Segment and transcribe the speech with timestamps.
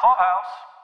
[0.00, 0.79] Courthouse.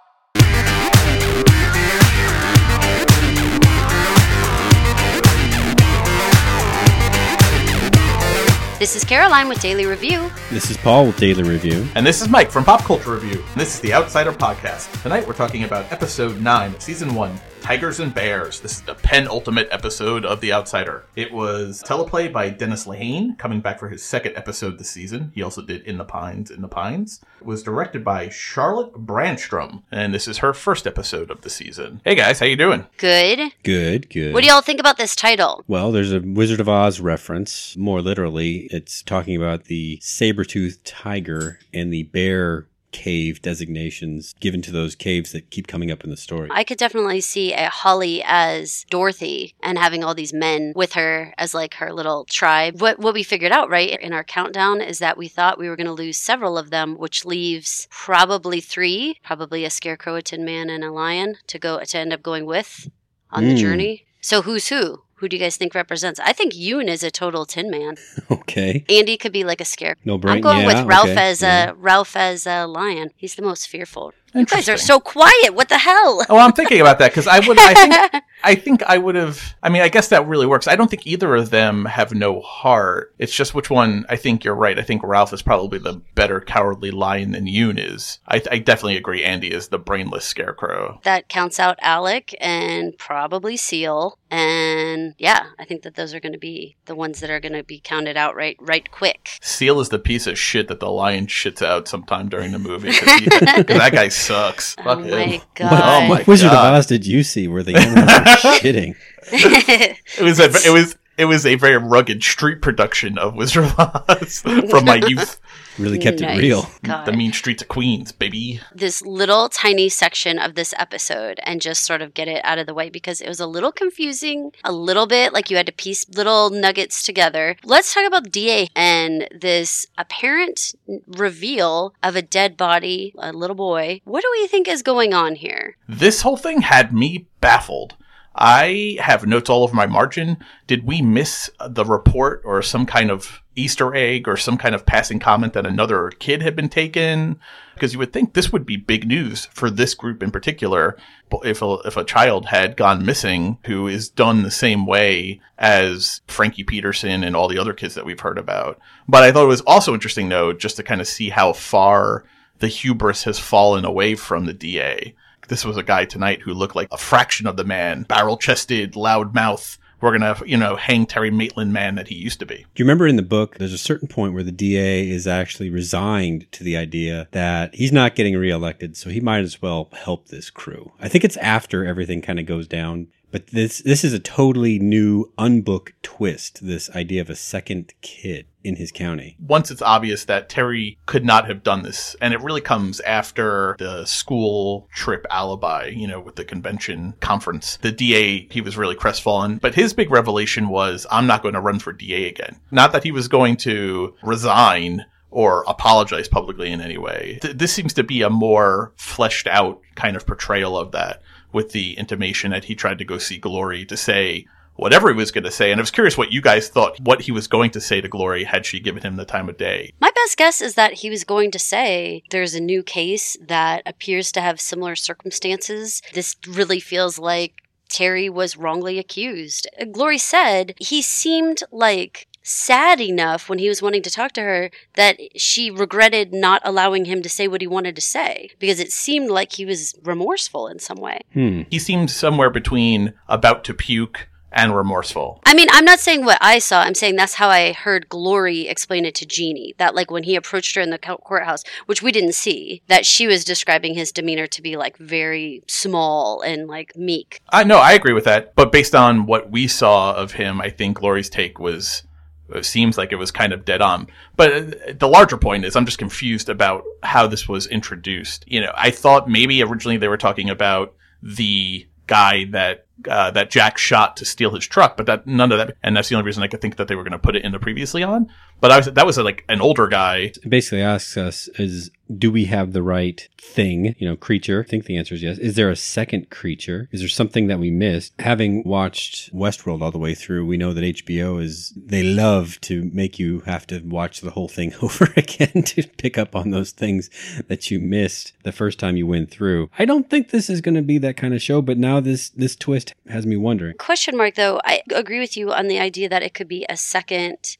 [8.78, 10.30] This is Caroline with Daily Review.
[10.50, 11.86] This is Paul with Daily Review.
[11.94, 13.42] And this is Mike from Pop Culture Review.
[13.52, 15.02] And this is the Outsider Podcast.
[15.02, 18.60] Tonight we're talking about episode 9 season 1 Tigers and Bears.
[18.60, 21.04] This is the penultimate episode of The Outsider.
[21.16, 25.32] It was teleplay by Dennis Lehane, coming back for his second episode this season.
[25.34, 27.20] He also did In the Pines, In the Pines.
[27.40, 32.02] It was directed by Charlotte Branstrom, and this is her first episode of the season.
[32.04, 32.86] Hey guys, how you doing?
[32.98, 33.40] Good.
[33.64, 34.32] Good, good.
[34.32, 35.64] What do y'all think about this title?
[35.66, 37.76] well, there's a Wizard of Oz reference.
[37.76, 44.70] More literally, it's talking about the saber-toothed tiger and the bear cave designations given to
[44.72, 46.48] those caves that keep coming up in the story.
[46.50, 51.34] I could definitely see a Holly as Dorothy and having all these men with her
[51.36, 52.80] as like her little tribe.
[52.80, 55.76] What what we figured out right in our countdown is that we thought we were
[55.76, 60.44] going to lose several of them, which leaves probably three, probably a scarecrow, a tin
[60.44, 62.88] man, and a lion to go to end up going with
[63.30, 63.56] on the Hmm.
[63.58, 64.06] journey.
[64.22, 65.02] So who's who?
[65.16, 66.20] Who do you guys think represents?
[66.20, 67.96] I think Yoon is a total tin man.
[68.30, 68.84] okay.
[68.88, 70.02] Andy could be like a scarecrow.
[70.04, 70.36] No brain.
[70.36, 71.70] I'm going yeah, with Ralph okay, as yeah.
[71.70, 73.12] a Ralph as a lion.
[73.16, 74.12] He's the most fearful.
[74.34, 75.54] You guys are so quiet.
[75.54, 76.22] What the hell?
[76.28, 77.58] Oh, I'm thinking about that because I would.
[77.58, 78.24] I think.
[78.44, 79.54] I think I would have.
[79.62, 80.68] I mean, I guess that really works.
[80.68, 83.14] I don't think either of them have no heart.
[83.18, 84.04] It's just which one.
[84.10, 84.78] I think you're right.
[84.78, 88.18] I think Ralph is probably the better cowardly lion than Yoon is.
[88.28, 89.24] I, I definitely agree.
[89.24, 91.00] Andy is the brainless scarecrow.
[91.04, 94.18] That counts out Alec and probably Seal.
[94.30, 97.52] And yeah, I think that those are going to be the ones that are going
[97.52, 99.30] to be counted out right, right quick.
[99.40, 102.92] Seal is the piece of shit that the lion shits out sometime during the movie.
[102.92, 104.74] 'cause he- 'cause that guy sucks.
[104.80, 105.40] Oh Fuck my him.
[105.54, 105.72] God.
[105.72, 108.04] Oh my what Wizard of Oz did you see where the animals
[108.44, 108.96] were shitting?
[109.32, 110.44] It was a.
[110.68, 110.96] It was.
[111.18, 115.40] It was a very rugged street production of Wizard of Oz from my youth.
[115.78, 116.38] Really kept Nice.
[116.38, 116.70] it real.
[116.82, 117.04] God.
[117.04, 118.60] The mean streets of Queens, baby.
[118.74, 122.66] this little tiny section of this episode and just sort of get it out of
[122.66, 125.72] the way because it was a little confusing, a little bit like you had to
[125.72, 127.56] piece little nuggets together.
[127.64, 130.74] Let's talk about DA and this apparent
[131.06, 134.00] reveal of a dead body, a little boy.
[134.04, 135.76] What do we think is going on here?
[135.88, 137.94] This whole thing had me baffled.
[138.36, 140.36] I have notes all over my margin.
[140.66, 144.84] Did we miss the report or some kind of Easter egg or some kind of
[144.84, 147.40] passing comment that another kid had been taken?
[147.72, 150.98] Because you would think this would be big news for this group in particular.
[151.44, 156.20] If a, if a child had gone missing who is done the same way as
[156.28, 158.78] Frankie Peterson and all the other kids that we've heard about.
[159.08, 162.24] But I thought it was also interesting though, just to kind of see how far
[162.58, 165.14] the hubris has fallen away from the DA.
[165.48, 168.96] This was a guy tonight who looked like a fraction of the man, barrel chested,
[168.96, 169.78] loud mouth.
[170.00, 172.56] We're gonna, you know, hang Terry Maitland man that he used to be.
[172.56, 175.70] Do you remember in the book, there's a certain point where the DA is actually
[175.70, 180.28] resigned to the idea that he's not getting reelected, so he might as well help
[180.28, 180.92] this crew.
[181.00, 183.08] I think it's after everything kind of goes down.
[183.36, 186.66] But this this is a totally new unbook twist.
[186.66, 189.36] This idea of a second kid in his county.
[189.38, 193.76] Once it's obvious that Terry could not have done this, and it really comes after
[193.78, 197.76] the school trip alibi, you know, with the convention conference.
[197.82, 201.60] The DA, he was really crestfallen, but his big revelation was, I'm not going to
[201.60, 202.58] run for DA again.
[202.70, 207.38] Not that he was going to resign or apologize publicly in any way.
[207.42, 211.20] Th- this seems to be a more fleshed out kind of portrayal of that
[211.52, 214.46] with the intimation that he tried to go see Glory to say
[214.76, 215.72] whatever he was going to say.
[215.72, 218.08] And I was curious what you guys thought, what he was going to say to
[218.08, 219.92] Glory had she given him the time of day.
[220.00, 223.82] My best guess is that he was going to say there's a new case that
[223.86, 226.02] appears to have similar circumstances.
[226.12, 227.54] This really feels like
[227.88, 229.68] Terry was wrongly accused.
[229.92, 234.70] Glory said he seemed like sad enough when he was wanting to talk to her
[234.94, 238.92] that she regretted not allowing him to say what he wanted to say because it
[238.92, 241.20] seemed like he was remorseful in some way.
[241.32, 241.62] Hmm.
[241.70, 245.42] He seemed somewhere between about to puke and remorseful.
[245.44, 246.80] I mean, I'm not saying what I saw.
[246.80, 249.74] I'm saying that's how I heard Glory explain it to Jeannie.
[249.76, 253.26] That, like, when he approached her in the courthouse, which we didn't see, that she
[253.26, 257.40] was describing his demeanor to be, like, very small and, like, meek.
[257.50, 258.54] I know, I agree with that.
[258.54, 262.04] But based on what we saw of him, I think Glory's take was
[262.50, 264.08] it seems like it was kind of dead on.
[264.36, 268.44] But the larger point is I'm just confused about how this was introduced.
[268.46, 273.50] You know, I thought maybe originally they were talking about the guy that uh, that
[273.50, 276.24] Jack shot to steal his truck, but that none of that, and that's the only
[276.24, 278.28] reason I could think that they were going to put it in the previously on.
[278.60, 280.32] But I was, that was like an older guy.
[280.34, 284.64] It basically asks us is do we have the right thing, you know, creature?
[284.66, 285.38] I think the answer is yes.
[285.38, 286.88] Is there a second creature?
[286.92, 288.12] Is there something that we missed?
[288.20, 292.88] Having watched Westworld all the way through, we know that HBO is, they love to
[292.92, 296.70] make you have to watch the whole thing over again to pick up on those
[296.70, 297.10] things
[297.48, 299.68] that you missed the first time you went through.
[299.78, 302.30] I don't think this is going to be that kind of show, but now this,
[302.30, 303.76] this twist has me wondering.
[303.78, 306.76] Question mark though, I agree with you on the idea that it could be a
[306.76, 307.56] second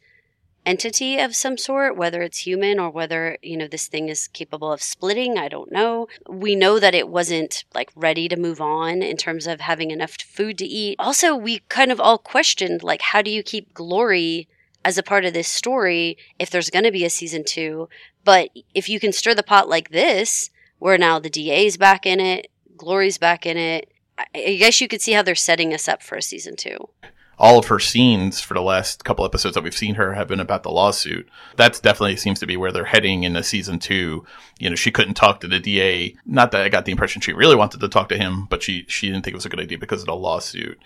[0.67, 4.73] entity of some sort, whether it's human or whether, you know, this thing is capable
[4.73, 5.39] of splitting.
[5.39, 6.09] I don't know.
[6.29, 10.17] We know that it wasn't like ready to move on in terms of having enough
[10.21, 10.97] food to eat.
[10.99, 14.49] Also, we kind of all questioned like, how do you keep glory
[14.85, 17.89] as a part of this story if there's going to be a season two?
[18.25, 22.21] But if you can stir the pot like this, where now the DA's back in
[22.21, 23.91] it, Glory's back in it,
[24.35, 26.89] I guess you could see how they're setting us up for a season two
[27.39, 30.41] all of her scenes for the last couple episodes that we've seen her have been
[30.41, 31.29] about the lawsuit.
[31.57, 34.25] That's definitely seems to be where they're heading in the season two.
[34.59, 36.17] You know, she couldn't talk to the DA.
[36.25, 38.87] Not that I got the impression she really wanted to talk to him, but she,
[38.89, 40.79] she didn't think it was a good idea because of the lawsuit.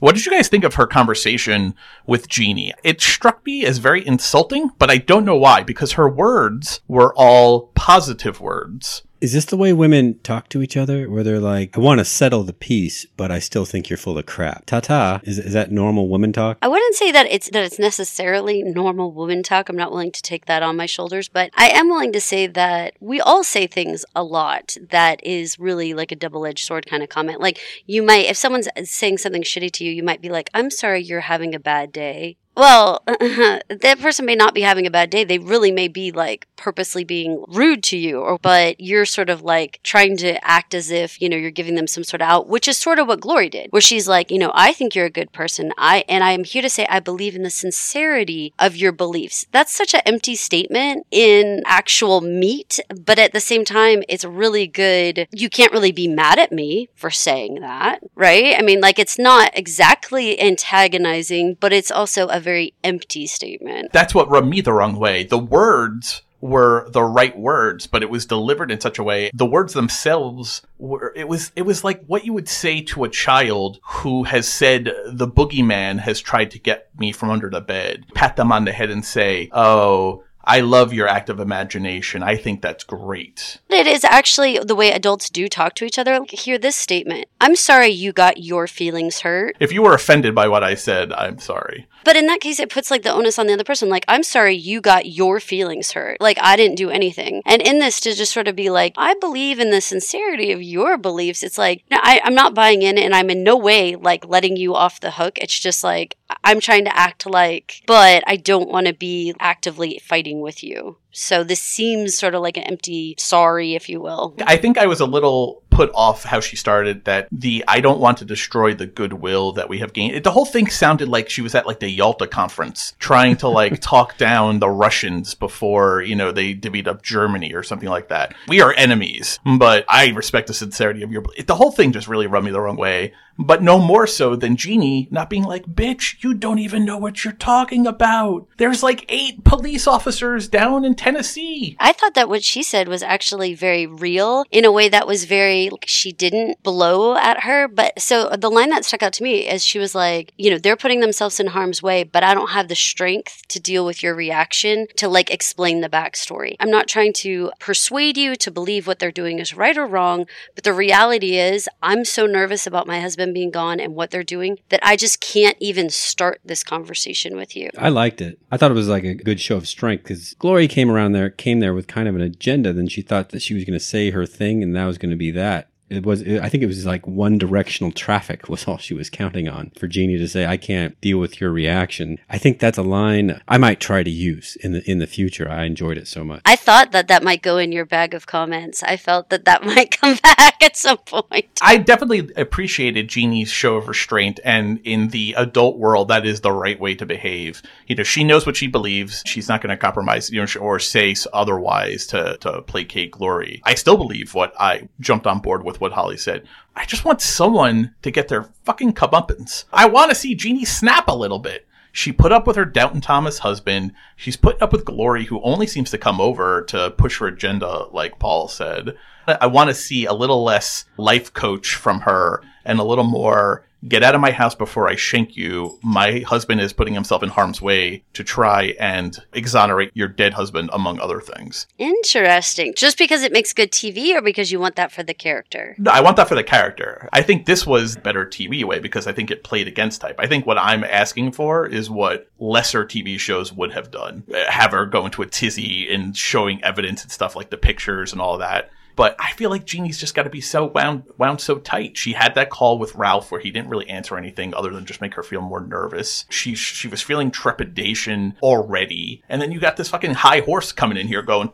[0.00, 1.74] What did you guys think of her conversation
[2.06, 2.74] with Jeannie?
[2.82, 7.14] It struck me as very insulting, but I don't know why, because her words were
[7.14, 9.02] all positive words.
[9.24, 11.08] Is this the way women talk to each other?
[11.08, 14.18] Where they're like, I want to settle the peace, but I still think you're full
[14.18, 14.66] of crap.
[14.66, 15.22] Ta ta.
[15.24, 16.58] Is, is that normal woman talk?
[16.60, 19.70] I wouldn't say that it's that it's necessarily normal woman talk.
[19.70, 22.46] I'm not willing to take that on my shoulders, but I am willing to say
[22.48, 26.84] that we all say things a lot that is really like a double edged sword
[26.84, 27.40] kind of comment.
[27.40, 30.70] Like you might, if someone's saying something shitty to you, you might be like, I'm
[30.70, 32.36] sorry you're having a bad day.
[32.56, 35.24] Well, that person may not be having a bad day.
[35.24, 39.42] They really may be like purposely being rude to you, or but you're sort of
[39.42, 42.48] like trying to act as if you know you're giving them some sort of out,
[42.48, 45.06] which is sort of what Glory did, where she's like, you know, I think you're
[45.06, 45.72] a good person.
[45.76, 49.46] I and I am here to say I believe in the sincerity of your beliefs.
[49.50, 54.66] That's such an empty statement in actual meat, but at the same time, it's really
[54.66, 55.26] good.
[55.32, 58.54] You can't really be mad at me for saying that, right?
[58.56, 63.90] I mean, like it's not exactly antagonizing, but it's also a very empty statement.
[63.92, 65.24] That's what rubbed me the wrong way.
[65.24, 69.30] The words were the right words, but it was delivered in such a way.
[69.32, 73.08] The words themselves were, it was, it was like what you would say to a
[73.08, 78.04] child who has said, the boogeyman has tried to get me from under the bed.
[78.14, 82.22] Pat them on the head and say, oh, I love your active imagination.
[82.22, 83.58] I think that's great.
[83.68, 86.20] It is actually the way adults do talk to each other.
[86.30, 89.56] Hear this statement I'm sorry you got your feelings hurt.
[89.60, 91.86] If you were offended by what I said, I'm sorry.
[92.04, 93.88] But in that case, it puts like the onus on the other person.
[93.88, 96.20] Like, I'm sorry you got your feelings hurt.
[96.20, 97.42] Like, I didn't do anything.
[97.46, 100.62] And in this, to just sort of be like, I believe in the sincerity of
[100.62, 101.42] your beliefs.
[101.42, 104.56] It's like, no, I, I'm not buying in and I'm in no way like letting
[104.56, 105.38] you off the hook.
[105.38, 110.00] It's just like, I'm trying to act like, but I don't want to be actively
[110.02, 110.96] fighting with you.
[111.14, 114.34] So this seems sort of like an empty sorry, if you will.
[114.46, 117.98] I think I was a little put off how she started that the I don't
[117.98, 120.22] want to destroy the goodwill that we have gained.
[120.22, 123.80] The whole thing sounded like she was at like the Yalta conference trying to like
[123.80, 128.34] talk down the Russians before, you know, they divvied up Germany or something like that.
[128.46, 132.28] We are enemies, but I respect the sincerity of your the whole thing just really
[132.28, 133.12] rubbed me the wrong way.
[133.36, 137.24] But no more so than Jeannie not being like, bitch, you don't even know what
[137.24, 138.46] you're talking about.
[138.58, 141.76] There's like eight police officers down in Tennessee.
[141.78, 145.24] I thought that what she said was actually very real in a way that was
[145.24, 147.68] very, she didn't blow at her.
[147.68, 150.56] But so the line that stuck out to me is she was like, you know,
[150.56, 154.02] they're putting themselves in harm's way, but I don't have the strength to deal with
[154.02, 156.56] your reaction to like explain the backstory.
[156.58, 160.26] I'm not trying to persuade you to believe what they're doing is right or wrong,
[160.54, 164.24] but the reality is I'm so nervous about my husband being gone and what they're
[164.24, 167.68] doing that I just can't even start this conversation with you.
[167.76, 168.38] I liked it.
[168.50, 171.30] I thought it was like a good show of strength because Glory came around there,
[171.30, 172.72] came there with kind of an agenda.
[172.72, 175.10] Then she thought that she was going to say her thing and that was going
[175.10, 178.78] to be that it was i think it was like one directional traffic was all
[178.78, 182.18] she was counting on for jeannie to say i can't deal with your reaction.
[182.28, 185.50] I think that's a line i might try to use in the in the future.
[185.50, 186.42] I enjoyed it so much.
[186.44, 188.82] I thought that that might go in your bag of comments.
[188.82, 191.46] I felt that that might come back at some point.
[191.62, 196.52] I definitely appreciated jeannie's show of restraint and in the adult world that is the
[196.52, 197.62] right way to behave.
[197.86, 199.22] You know she knows what she believes.
[199.26, 203.60] She's not going to compromise you know or say otherwise to to placate glory.
[203.64, 206.46] I still believe what i jumped on board with what Holly said.
[206.74, 209.64] I just want someone to get their fucking comeuppance.
[209.72, 211.66] I want to see Jeannie snap a little bit.
[211.92, 213.92] She put up with her doubting Thomas husband.
[214.16, 217.86] She's put up with Glory, who only seems to come over to push her agenda,
[217.92, 218.96] like Paul said.
[219.28, 223.64] I want to see a little less life coach from her and a little more
[223.88, 225.78] get out of my house before I shank you.
[225.82, 230.70] My husband is putting himself in harm's way to try and exonerate your dead husband,
[230.72, 231.66] among other things.
[231.78, 232.74] Interesting.
[232.76, 235.74] Just because it makes good TV or because you want that for the character?
[235.78, 237.08] No, I want that for the character.
[237.12, 240.16] I think this was better TV way because I think it played against type.
[240.18, 244.24] I think what I'm asking for is what lesser TV shows would have done.
[244.48, 248.20] Have her go into a tizzy and showing evidence and stuff like the pictures and
[248.20, 248.70] all that.
[248.96, 251.96] But I feel like Jeannie's just got to be so wound wound so tight.
[251.96, 255.00] She had that call with Ralph where he didn't really answer anything other than just
[255.00, 256.26] make her feel more nervous.
[256.28, 260.98] She she was feeling trepidation already, and then you got this fucking high horse coming
[260.98, 261.52] in here going.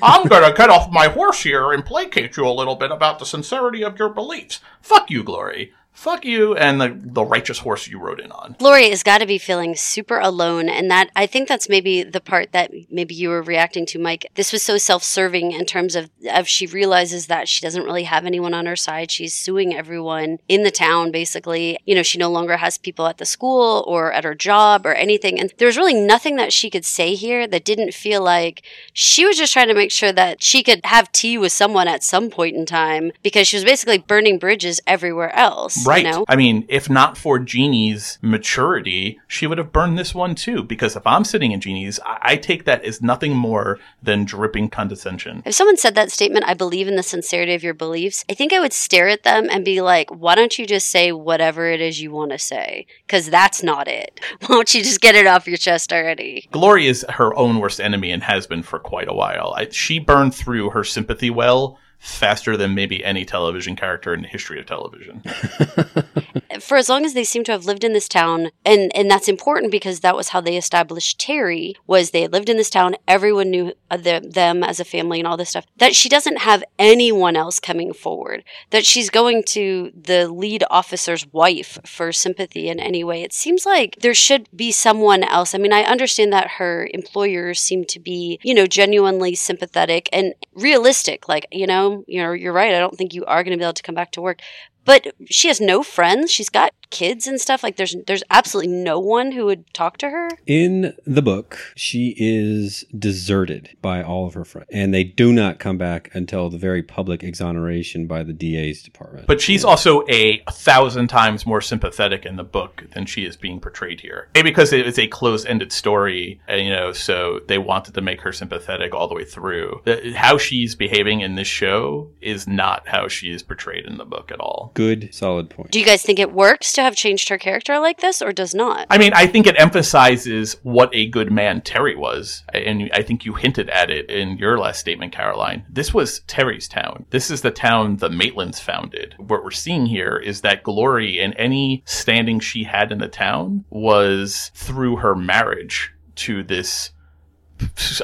[0.00, 3.26] I'm gonna get off my horse here and placate you a little bit about the
[3.26, 4.60] sincerity of your beliefs.
[4.80, 8.54] Fuck you, Glory fuck you and the, the righteous horse you rode in on.
[8.60, 10.68] Glory has got to be feeling super alone.
[10.68, 14.30] And that, I think that's maybe the part that maybe you were reacting to, Mike.
[14.36, 18.04] This was so self serving in terms of, of she realizes that she doesn't really
[18.04, 19.10] have anyone on her side.
[19.10, 21.78] She's suing everyone in the town, basically.
[21.84, 24.94] You know, she no longer has people at the school or at her job or
[24.94, 25.40] anything.
[25.40, 28.62] And there's really nothing that she could say here that didn't feel like
[28.92, 32.04] she was just trying to make sure that she could have tea with someone at
[32.04, 35.87] some point in time because she was basically burning bridges everywhere else.
[35.88, 36.04] Right.
[36.04, 36.24] You know?
[36.28, 40.62] I mean, if not for Jeannie's maturity, she would have burned this one too.
[40.62, 44.70] Because if I'm sitting in Jeannie's, I, I take that as nothing more than dripping
[44.70, 45.42] condescension.
[45.44, 48.52] If someone said that statement, I believe in the sincerity of your beliefs, I think
[48.52, 51.80] I would stare at them and be like, why don't you just say whatever it
[51.80, 52.86] is you want to say?
[53.06, 54.20] Because that's not it.
[54.40, 56.48] Why don't you just get it off your chest already?
[56.50, 59.54] Glory is her own worst enemy and has been for quite a while.
[59.56, 64.28] I, she burned through her sympathy well faster than maybe any television character in the
[64.28, 65.22] history of television.
[66.60, 69.28] For as long as they seem to have lived in this town, and and that's
[69.28, 72.96] important because that was how they established Terry was they lived in this town.
[73.06, 75.66] Everyone knew uh, the, them as a family and all this stuff.
[75.76, 78.44] That she doesn't have anyone else coming forward.
[78.70, 83.22] That she's going to the lead officer's wife for sympathy in any way.
[83.22, 85.54] It seems like there should be someone else.
[85.54, 90.34] I mean, I understand that her employers seem to be, you know, genuinely sympathetic and
[90.54, 91.28] realistic.
[91.28, 92.74] Like, you know, you know, you're right.
[92.74, 94.40] I don't think you are going to be able to come back to work
[94.88, 96.32] but she has no friends.
[96.32, 97.62] She's got kids and stuff.
[97.62, 100.30] Like there's there's absolutely no one who would talk to her.
[100.46, 105.58] In the book, she is deserted by all of her friends, and they do not
[105.58, 109.26] come back until the very public exoneration by the DA's department.
[109.26, 113.60] But she's also a, thousand times more sympathetic in the book than she is being
[113.60, 114.28] portrayed here.
[114.34, 118.32] Maybe because it's a close-ended story, and, you know, so they wanted to make her
[118.32, 119.82] sympathetic all the way through.
[119.84, 124.04] The, how she's behaving in this show is not how she is portrayed in the
[124.04, 124.72] book at all.
[124.78, 125.72] Good, solid point.
[125.72, 128.54] Do you guys think it works to have changed her character like this, or does
[128.54, 128.86] not?
[128.88, 132.44] I mean, I think it emphasizes what a good man Terry was.
[132.54, 135.66] And I think you hinted at it in your last statement, Caroline.
[135.68, 137.06] This was Terry's town.
[137.10, 139.16] This is the town the Maitlands founded.
[139.18, 143.64] What we're seeing here is that Glory and any standing she had in the town
[143.70, 146.92] was through her marriage to this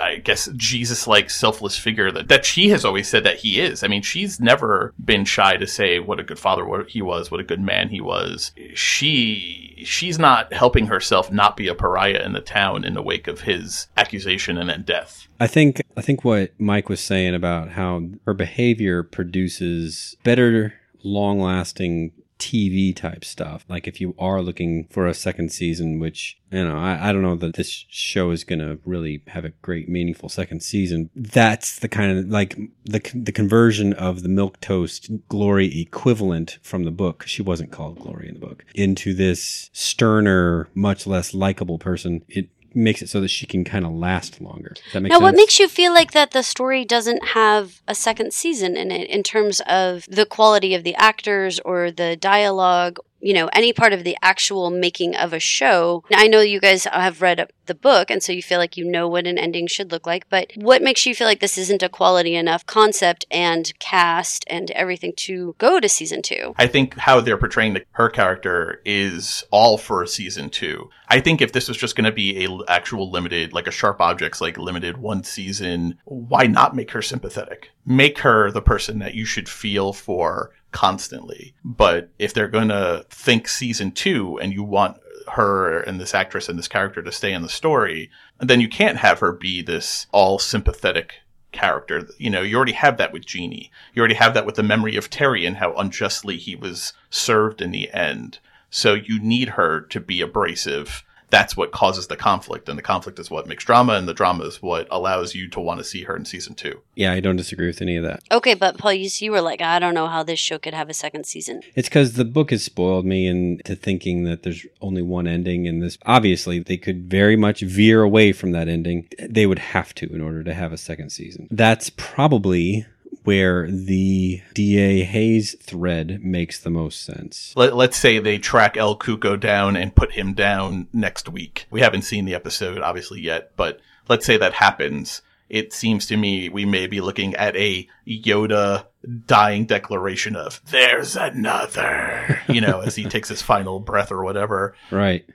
[0.00, 3.82] I guess Jesus like selfless figure that, that she has always said that he is.
[3.82, 7.40] I mean, she's never been shy to say what a good father he was, what
[7.40, 8.52] a good man he was.
[8.74, 13.28] She she's not helping herself not be a pariah in the town in the wake
[13.28, 15.26] of his accusation and then death.
[15.40, 21.40] I think I think what Mike was saying about how her behavior produces better long
[21.40, 23.64] lasting TV type stuff.
[23.68, 27.22] Like if you are looking for a second season, which, you know, I, I don't
[27.22, 31.10] know that this show is going to really have a great, meaningful second season.
[31.14, 36.84] That's the kind of like the, the conversion of the milk toast glory equivalent from
[36.84, 37.24] the book.
[37.26, 42.24] She wasn't called glory in the book into this sterner, much less likable person.
[42.28, 44.70] It makes it so that she can kind of last longer.
[44.74, 45.22] Does that make now, sense?
[45.22, 49.08] what makes you feel like that the story doesn't have a second season in it
[49.08, 53.94] in terms of the quality of the actors or the dialogue you know, any part
[53.94, 56.04] of the actual making of a show.
[56.12, 59.08] I know you guys have read the book, and so you feel like you know
[59.08, 61.88] what an ending should look like, but what makes you feel like this isn't a
[61.88, 66.54] quality enough concept and cast and everything to go to season two?
[66.58, 70.90] I think how they're portraying the, her character is all for season two.
[71.08, 74.02] I think if this was just going to be a actual limited, like a Sharp
[74.02, 77.70] Objects, like limited one season, why not make her sympathetic?
[77.86, 81.54] Make her the person that you should feel for constantly.
[81.64, 84.98] But if they're going to think season two and you want
[85.32, 88.98] her and this actress and this character to stay in the story, then you can't
[88.98, 91.14] have her be this all sympathetic
[91.52, 92.08] character.
[92.18, 93.70] You know, you already have that with Jeannie.
[93.94, 97.62] You already have that with the memory of Terry and how unjustly he was served
[97.62, 98.40] in the end.
[98.68, 101.04] So you need her to be abrasive
[101.34, 104.44] that's what causes the conflict, and the conflict is what makes drama, and the drama
[104.44, 106.80] is what allows you to want to see her in season two.
[106.94, 108.22] Yeah, I don't disagree with any of that.
[108.30, 110.88] Okay, but Paul, you, you were like, I don't know how this show could have
[110.88, 111.62] a second season.
[111.74, 115.82] It's because the book has spoiled me into thinking that there's only one ending, and
[115.82, 119.08] this obviously they could very much veer away from that ending.
[119.18, 121.48] They would have to in order to have a second season.
[121.50, 122.86] That's probably
[123.24, 127.52] where the DA Hayes thread makes the most sense.
[127.56, 131.66] Let, us say they track El Cuco down and put him down next week.
[131.70, 135.22] We haven't seen the episode obviously yet, but let's say that happens.
[135.48, 138.86] It seems to me we may be looking at a Yoda
[139.26, 144.74] dying declaration of "There's another," you know, as he takes his final breath or whatever.
[144.90, 145.26] Right.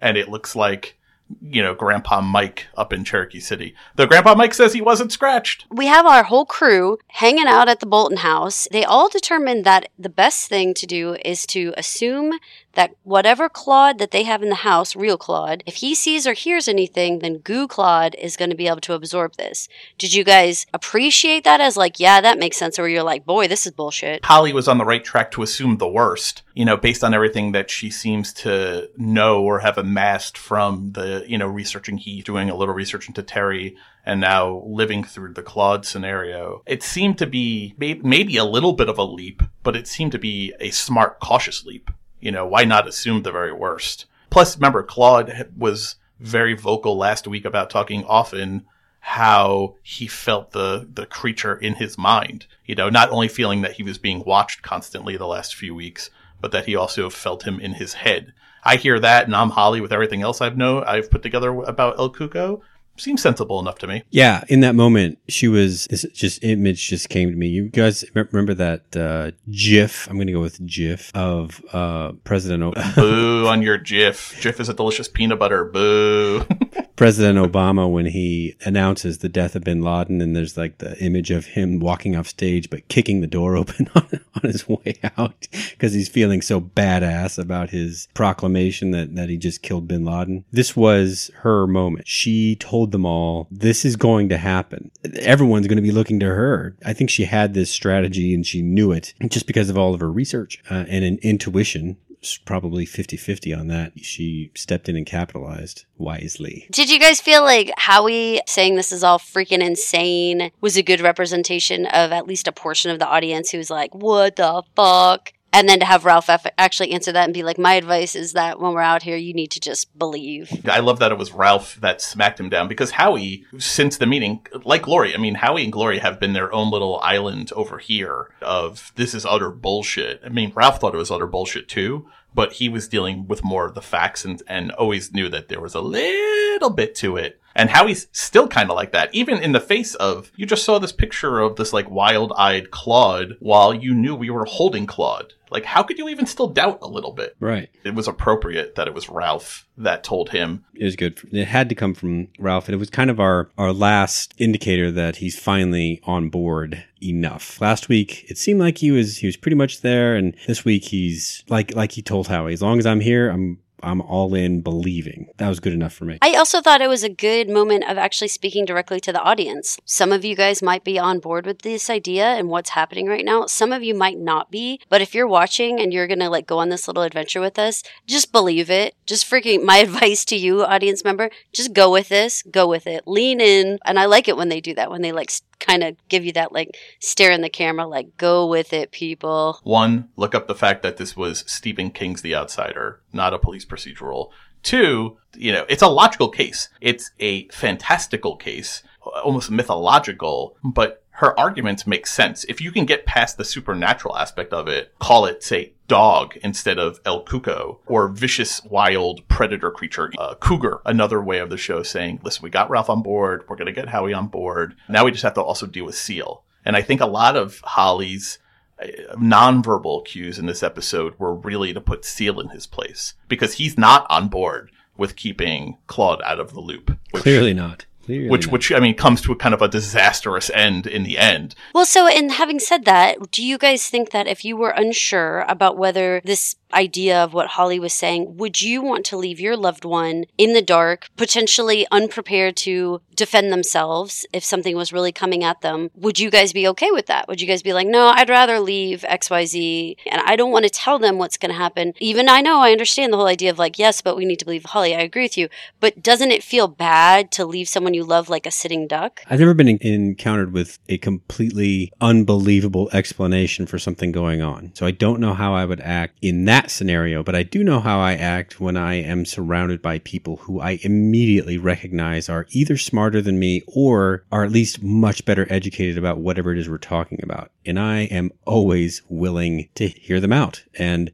[0.00, 0.98] And it looks like
[1.42, 3.74] you know, Grandpa Mike up in Cherokee City.
[3.96, 5.66] Though Grandpa Mike says he wasn't scratched.
[5.70, 8.68] We have our whole crew hanging out at the Bolton house.
[8.70, 12.38] They all determined that the best thing to do is to assume
[12.76, 16.32] that whatever Claude that they have in the house, real Claude, if he sees or
[16.34, 19.68] hears anything, then Goo Claude is going to be able to absorb this.
[19.98, 22.78] Did you guys appreciate that as like, yeah, that makes sense?
[22.78, 24.24] Or you're like, boy, this is bullshit?
[24.24, 27.52] Holly was on the right track to assume the worst, you know, based on everything
[27.52, 32.50] that she seems to know or have amassed from the, you know, researching he doing
[32.50, 36.62] a little research into Terry and now living through the Claude scenario.
[36.66, 40.18] It seemed to be maybe a little bit of a leap, but it seemed to
[40.18, 41.90] be a smart, cautious leap.
[42.20, 44.06] You know, why not assume the very worst?
[44.30, 48.66] Plus, remember, Claude was very vocal last week about talking often
[49.00, 52.46] how he felt the the creature in his mind.
[52.64, 56.10] You know, not only feeling that he was being watched constantly the last few weeks,
[56.40, 58.32] but that he also felt him in his head.
[58.64, 61.98] I hear that, and I'm Holly with everything else I've know I've put together about
[61.98, 62.62] El Cuco
[62.96, 64.02] seems sensible enough to me.
[64.10, 67.48] Yeah, in that moment, she was this just image just came to me.
[67.48, 70.08] You guys remember that uh, GIF?
[70.08, 72.62] I'm going to go with GIF of uh, President.
[72.62, 74.40] O- Boo on your GIF.
[74.40, 75.64] GIF is a delicious peanut butter.
[75.64, 76.44] Boo.
[76.96, 81.30] President Obama when he announces the death of Bin Laden, and there's like the image
[81.30, 85.46] of him walking off stage but kicking the door open on, on his way out
[85.70, 90.44] because he's feeling so badass about his proclamation that that he just killed Bin Laden.
[90.50, 92.08] This was her moment.
[92.08, 94.90] She told them all, "This is going to happen.
[95.20, 98.62] Everyone's going to be looking to her." I think she had this strategy and she
[98.62, 101.96] knew it just because of all of her research uh, and an intuition
[102.44, 103.92] probably 50-50 on that.
[104.00, 106.66] She stepped in and capitalized wisely.
[106.70, 111.00] Did you guys feel like Howie saying this is all freaking insane was a good
[111.00, 115.32] representation of at least a portion of the audience who was like, "What the fuck?"
[115.56, 118.60] And then to have Ralph actually answer that and be like, "My advice is that
[118.60, 121.76] when we're out here, you need to just believe." I love that it was Ralph
[121.80, 125.72] that smacked him down because Howie, since the meeting, like Glory, I mean, Howie and
[125.72, 130.20] Glory have been their own little island over here of this is utter bullshit.
[130.24, 133.64] I mean, Ralph thought it was utter bullshit too, but he was dealing with more
[133.64, 137.40] of the facts and and always knew that there was a little bit to it
[137.56, 140.78] and Howie's still kind of like that, even in the face of, you just saw
[140.78, 145.32] this picture of this like wild eyed Claude while you knew we were holding Claude.
[145.50, 147.36] Like, how could you even still doubt a little bit?
[147.40, 147.70] Right.
[147.84, 150.64] It was appropriate that it was Ralph that told him.
[150.74, 151.18] It was good.
[151.32, 152.66] It had to come from Ralph.
[152.66, 157.60] And it was kind of our, our last indicator that he's finally on board enough.
[157.60, 160.16] Last week, it seemed like he was, he was pretty much there.
[160.16, 163.60] And this week, he's like, like he told Howie, as long as I'm here, I'm
[163.82, 165.28] I'm all in believing.
[165.36, 166.18] That was good enough for me.
[166.22, 169.78] I also thought it was a good moment of actually speaking directly to the audience.
[169.84, 173.24] Some of you guys might be on board with this idea and what's happening right
[173.24, 173.46] now.
[173.46, 174.80] Some of you might not be.
[174.88, 177.58] But if you're watching and you're going to like go on this little adventure with
[177.58, 178.94] us, just believe it.
[179.06, 183.06] Just freaking my advice to you, audience member, just go with this, go with it.
[183.06, 183.78] Lean in.
[183.84, 186.32] And I like it when they do that, when they like kind of give you
[186.32, 189.60] that like stare in the camera, like go with it, people.
[189.62, 193.64] One, look up the fact that this was Stephen King's The Outsider, not a police
[193.64, 194.30] procedural.
[194.62, 196.68] Two, you know, it's a logical case.
[196.80, 198.82] It's a fantastical case,
[199.22, 202.44] almost mythological, but her arguments make sense.
[202.44, 206.78] If you can get past the supernatural aspect of it, call it, say, dog instead
[206.78, 211.82] of El Cuco, or vicious, wild predator creature, uh, cougar, another way of the show
[211.82, 214.74] saying, listen, we got Ralph on board, we're going to get Howie on board.
[214.88, 216.44] Now we just have to also deal with Seal.
[216.64, 218.38] And I think a lot of Holly's
[218.82, 223.54] uh, nonverbal cues in this episode were really to put Seal in his place because
[223.54, 226.98] he's not on board with keeping Claude out of the loop.
[227.12, 228.52] Clearly not Clearly which not.
[228.52, 231.54] which I mean comes to a kind of a disastrous end in the end.
[231.74, 235.44] Well, so, and having said that, do you guys think that if you were unsure
[235.48, 239.56] about whether this idea of what Holly was saying, would you want to leave your
[239.56, 245.42] loved one in the dark, potentially unprepared to defend themselves if something was really coming
[245.42, 245.90] at them?
[245.94, 247.28] Would you guys be okay with that?
[247.28, 250.70] Would you guys be like, no, I'd rather leave XYZ and I don't want to
[250.70, 251.94] tell them what's going to happen?
[251.98, 254.44] Even I know, I understand the whole idea of like, yes, but we need to
[254.44, 254.94] believe Holly.
[254.94, 255.48] I agree with you.
[255.80, 259.22] But doesn't it feel bad to leave someone you love like a sitting duck?
[259.28, 264.72] I've never been en- encountered with a completely unbelievable explanation for something going on.
[264.74, 267.80] So I don't know how I would act in that scenario, but I do know
[267.80, 272.76] how I act when I am surrounded by people who I immediately recognize are either
[272.76, 276.78] smarter than me or are at least much better educated about whatever it is we're
[276.78, 277.50] talking about.
[277.64, 281.12] And I am always willing to hear them out and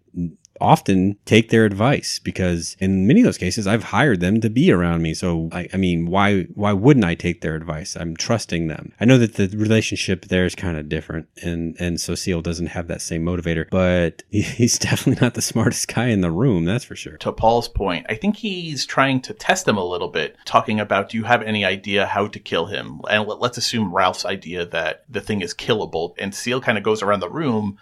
[0.62, 4.70] often take their advice because in many of those cases I've hired them to be
[4.72, 5.12] around me.
[5.14, 7.96] So I, I mean, why why wouldn't I take their advice?
[7.96, 8.92] I'm trusting them.
[9.00, 12.68] I know that the relationship there is kind of different, and and so Seal doesn't
[12.68, 16.64] have that same motivator, but he- he's definitely not the smartest guy in the room.
[16.64, 17.16] That's for sure.
[17.18, 21.08] To Paul's point, I think he's trying to test him a little bit, talking about
[21.10, 23.00] do you have any idea how to kill him?
[23.10, 26.14] And let- let's assume Ralph's idea that the thing is killable.
[26.18, 27.78] And Seal kind of goes around the room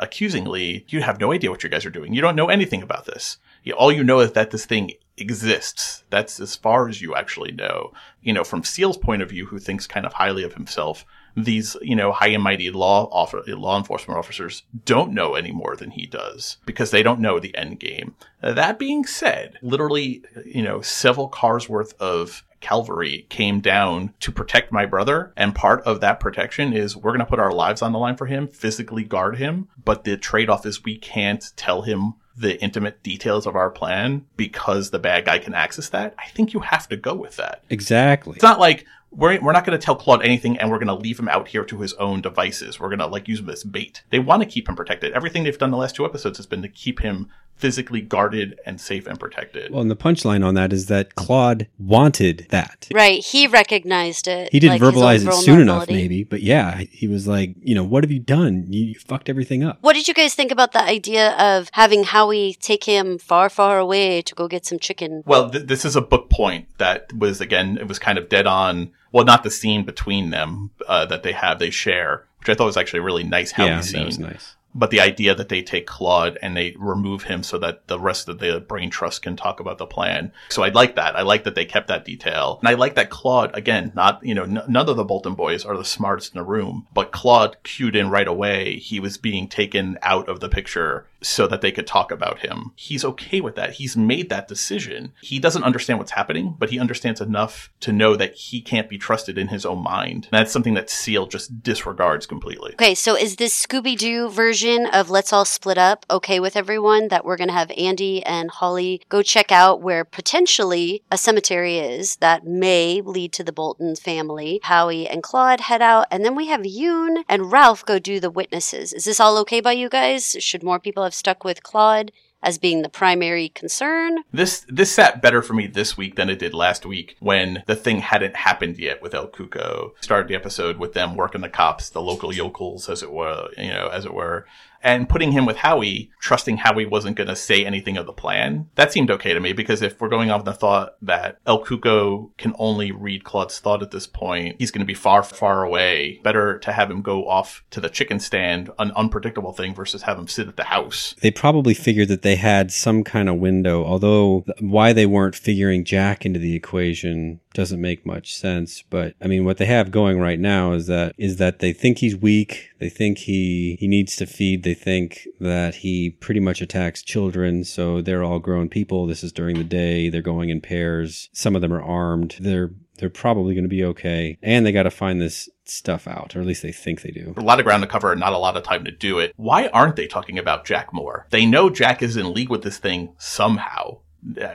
[0.00, 2.09] accusingly, you have no idea what you guys are doing.
[2.12, 3.38] You don't know anything about this.
[3.76, 6.04] All you know is that this thing exists.
[6.10, 7.92] That's as far as you actually know.
[8.22, 11.04] You know, from Seal's point of view, who thinks kind of highly of himself,
[11.36, 15.76] these, you know, high and mighty law offer, law enforcement officers don't know any more
[15.76, 18.14] than he does because they don't know the end game.
[18.42, 24.72] That being said, literally, you know, several cars worth of cavalry came down to protect
[24.72, 25.32] my brother.
[25.36, 28.16] And part of that protection is we're going to put our lives on the line
[28.16, 29.68] for him, physically guard him.
[29.84, 34.24] But the trade off is we can't tell him the intimate details of our plan
[34.36, 36.14] because the bad guy can access that.
[36.18, 37.64] I think you have to go with that.
[37.68, 38.34] Exactly.
[38.34, 40.94] It's not like we're, we're not going to tell Claude anything and we're going to
[40.94, 42.78] leave him out here to his own devices.
[42.78, 44.02] We're going to like use him as bait.
[44.10, 45.12] They want to keep him protected.
[45.12, 47.28] Everything they've done the last two episodes has been to keep him
[47.60, 49.70] physically guarded and safe and protected.
[49.70, 52.88] Well, and the punchline on that is that Claude wanted that.
[52.92, 53.22] Right.
[53.22, 54.48] He recognized it.
[54.50, 57.84] He didn't like verbalize it soon enough, maybe, but yeah, he was like, you know,
[57.84, 58.64] what have you done?
[58.68, 59.78] You, you fucked everything up.
[59.82, 63.78] What did you guys think about the idea of having Howie take him far, far
[63.78, 65.22] away to go get some chicken?
[65.26, 68.46] Well, th- this is a book point that was again, it was kind of dead
[68.46, 68.92] on.
[69.12, 72.66] Well, not the scene between them uh, that they have, they share, which I thought
[72.66, 74.00] was actually a really nice Howie yeah, scene.
[74.00, 74.56] that was nice.
[74.74, 78.28] But the idea that they take Claude and they remove him so that the rest
[78.28, 80.32] of the brain trust can talk about the plan.
[80.48, 81.16] So I like that.
[81.16, 82.58] I like that they kept that detail.
[82.60, 85.64] And I like that Claude, again, not, you know, n- none of the Bolton boys
[85.64, 88.76] are the smartest in the room, but Claude cued in right away.
[88.76, 92.72] He was being taken out of the picture so that they could talk about him.
[92.76, 93.72] He's okay with that.
[93.72, 95.12] He's made that decision.
[95.20, 98.98] He doesn't understand what's happening, but he understands enough to know that he can't be
[98.98, 100.28] trusted in his own mind.
[100.30, 102.72] And that's something that Seal just disregards completely.
[102.74, 107.08] Okay, so is this Scooby Doo version of Let's All Split Up okay with everyone
[107.08, 111.78] that we're going to have Andy and Holly go check out where potentially a cemetery
[111.78, 114.60] is that may lead to the Bolton family?
[114.62, 118.30] Howie and Claude head out, and then we have Yoon and Ralph go do the
[118.30, 118.92] witnesses.
[118.92, 120.36] Is this all okay by you guys?
[120.38, 122.12] Should more people have stuck with Claude?
[122.42, 124.20] As being the primary concern.
[124.32, 127.76] This this sat better for me this week than it did last week when the
[127.76, 129.90] thing hadn't happened yet with El Cuco.
[130.00, 133.68] Started the episode with them working the cops, the local yokels, as it were, you
[133.68, 134.46] know, as it were,
[134.82, 138.68] and putting him with Howie, trusting Howie wasn't going to say anything of the plan.
[138.74, 142.30] That seemed okay to me because if we're going off the thought that El Cuco
[142.38, 146.20] can only read Claude's thought at this point, he's going to be far, far away.
[146.22, 150.18] Better to have him go off to the chicken stand, an unpredictable thing, versus have
[150.18, 151.14] him sit at the house.
[151.20, 155.84] They probably figured that they had some kind of window, although why they weren't figuring
[155.84, 158.82] Jack into the equation doesn't make much sense.
[158.82, 161.98] But I mean, what they have going right now is that is that they think
[161.98, 162.70] he's weak.
[162.78, 164.62] They think he he needs to feed.
[164.62, 167.64] They think that he pretty much attacks children.
[167.64, 169.06] So they're all grown people.
[169.06, 170.08] This is during the day.
[170.08, 171.28] They're going in pairs.
[171.32, 172.36] Some of them are armed.
[172.40, 174.38] They're they're probably going to be okay.
[174.42, 177.34] And they got to find this stuff out, or at least they think they do.
[177.36, 179.32] a lot of ground to cover and not a lot of time to do it.
[179.36, 181.26] Why aren't they talking about Jack more?
[181.30, 184.00] They know Jack is in league with this thing somehow.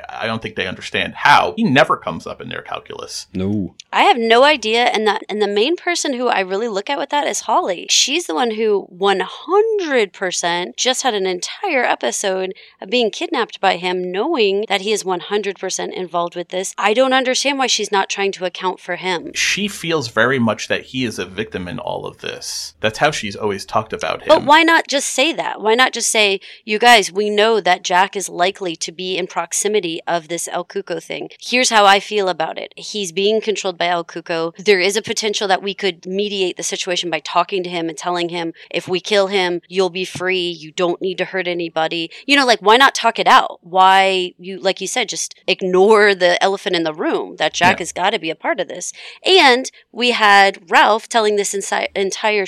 [0.10, 1.56] I don't think they understand how.
[1.58, 3.26] He never comes up in their calculus.
[3.34, 3.74] No.
[3.92, 7.00] I have no idea, and that and the main person who I really look at
[7.00, 7.88] with that is Holly.
[7.90, 13.60] She's the one who one hundred percent just had an entire episode of being kidnapped
[13.60, 16.76] by him, knowing that he is one hundred percent involved with this.
[16.78, 19.34] I don't understand why she's not trying to account for him.
[19.34, 22.76] She feels very much that he is a victim in all of this.
[22.82, 24.28] That's how she's always talked about him.
[24.28, 25.60] But why not just say that?
[25.60, 29.26] Why not just say, you guys, we know that Jack is likely to be in
[29.26, 31.30] proximity proximity of this El Cuco thing.
[31.40, 32.74] Here's how I feel about it.
[32.76, 34.54] He's being controlled by El Cuco.
[34.58, 37.98] There is a potential that we could mediate the situation by talking to him and
[37.98, 40.50] telling him, if we kill him, you'll be free.
[40.50, 42.12] You don't need to hurt anybody.
[42.26, 43.60] You know, like, why not talk it out?
[43.62, 47.84] Why you, like you said, just ignore the elephant in the room that Jack Yeah.
[47.84, 48.92] has got to be a part of this.
[49.26, 52.46] And we had Ralph telling this insi- entire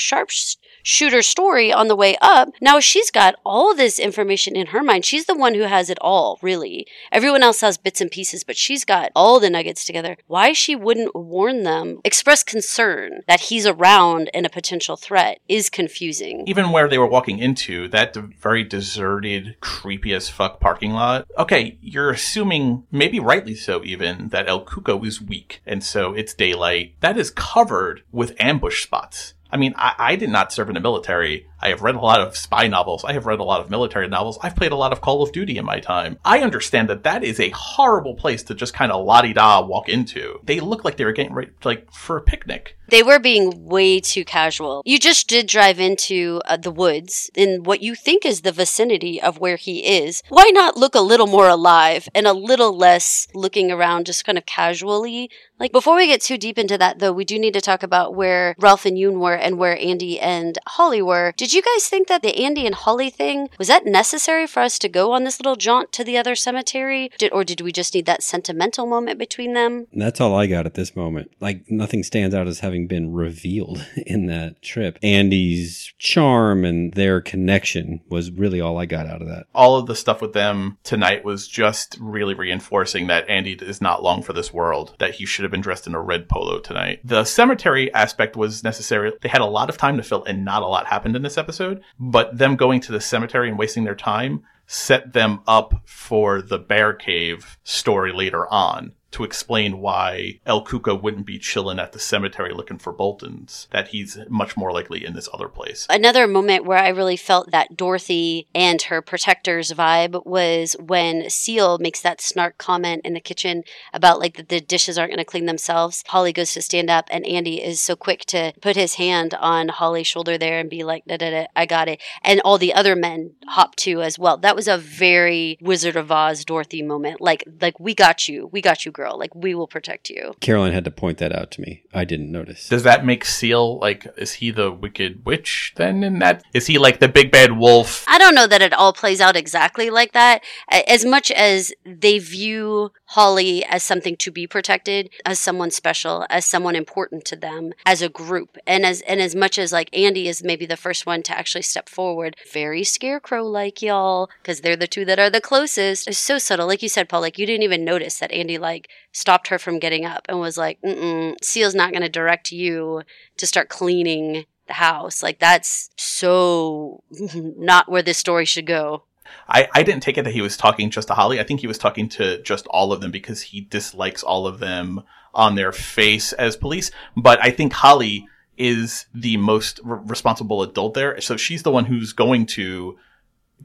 [0.88, 2.50] sharpshooter story on the way up.
[2.62, 5.04] Now she's got all this information in her mind.
[5.04, 6.88] She's the one who has it all, really.
[7.12, 10.16] Everyone else has bits and pieces, but she's got all the nuggets together.
[10.28, 15.70] Why she wouldn't warn them, express concern that he's around and a potential threat is
[15.70, 16.44] confusing.
[16.48, 21.28] even where they were walking into that very deserted, creepy as fuck parking lot.
[21.38, 26.34] Okay, you're assuming, maybe rightly so, even that El Cuco is weak, and so it's
[26.34, 26.94] daylight.
[27.02, 29.34] That is covered with ambush spots.
[29.52, 31.48] I mean, I, I did not serve in the military.
[31.60, 33.04] I have read a lot of spy novels.
[33.04, 34.38] I have read a lot of military novels.
[34.42, 36.18] I've played a lot of Call of Duty in my time.
[36.24, 40.40] I understand that that is a horrible place to just kind of la-di-da walk into.
[40.44, 42.77] They look like they were getting ready, like, for a picnic.
[42.90, 44.82] They were being way too casual.
[44.86, 49.22] You just did drive into uh, the woods in what you think is the vicinity
[49.22, 50.24] of where he is.
[50.30, 54.38] Why not look a little more alive and a little less looking around just kind
[54.38, 55.30] of casually?
[55.60, 58.16] Like, before we get too deep into that, though, we do need to talk about
[58.16, 61.34] where Ralph and Yoon were and where Andy and Holly were.
[61.36, 64.78] Did you guys think that the Andy and Holly thing was that necessary for us
[64.80, 67.10] to go on this little jaunt to the other cemetery?
[67.18, 69.88] Did, or did we just need that sentimental moment between them?
[69.92, 71.32] That's all I got at this moment.
[71.40, 75.00] Like nothing stands out as having been revealed in that trip.
[75.02, 79.48] Andy's charm and their connection was really all I got out of that.
[79.56, 84.04] all of the stuff with them tonight was just really reinforcing that Andy is not
[84.04, 87.00] long for this world, that he should have been dressed in a red polo tonight.
[87.04, 89.14] The cemetery aspect was necessary.
[89.22, 91.38] They had a lot of time to fill and not a lot happened in this
[91.38, 96.42] episode, but them going to the cemetery and wasting their time set them up for
[96.42, 101.94] the bear cave story later on to explain why El Cuco wouldn't be chilling at
[101.94, 105.88] the cemetery looking for Boltons, that he's much more likely in this other place.
[105.90, 111.78] Another moment where I really felt that Dorothy and her protectors vibe was when Seal
[111.78, 115.26] makes that snark comment in the kitchen about like that the dishes aren't going to
[115.26, 116.04] clean themselves.
[116.08, 119.70] Holly goes to stand up, and Andy is so quick to put his hand on
[119.70, 122.02] Holly's shoulder there and be like, da, da, da, I got it.
[122.24, 124.38] And all the other men hop to as well.
[124.38, 127.22] That was a very Wizard of Oz Dorothy moment.
[127.22, 129.18] Like, like we got you, we got you, girl.
[129.18, 130.34] Like we will protect you.
[130.42, 131.84] Caroline had to point that out to me.
[131.94, 132.68] I didn't notice.
[132.68, 136.78] Does that make Seal like is he the wicked witch then in that is he
[136.78, 138.04] like the big bad wolf?
[138.10, 140.44] I don't know that it all plays out exactly like that.
[140.70, 146.46] As much as they view Holly as something to be protected, as someone special, as
[146.46, 150.28] someone important to them, as a group, and as and as much as like Andy
[150.28, 154.76] is maybe the first one to actually step forward, very scarecrow like y'all, because they're
[154.76, 156.08] the two that are the closest.
[156.08, 157.22] It's so subtle, like you said, Paul.
[157.22, 160.58] Like you didn't even notice that Andy like stopped her from getting up and was
[160.58, 163.04] like, Mm-mm, "Seal's not going to direct you
[163.38, 167.02] to start cleaning." The house, like that's so
[167.34, 169.04] not where this story should go.
[169.48, 171.40] I, I didn't take it that he was talking just to Holly.
[171.40, 174.60] I think he was talking to just all of them because he dislikes all of
[174.60, 176.92] them on their face as police.
[177.16, 181.22] But I think Holly is the most responsible adult there.
[181.22, 182.98] So she's the one who's going to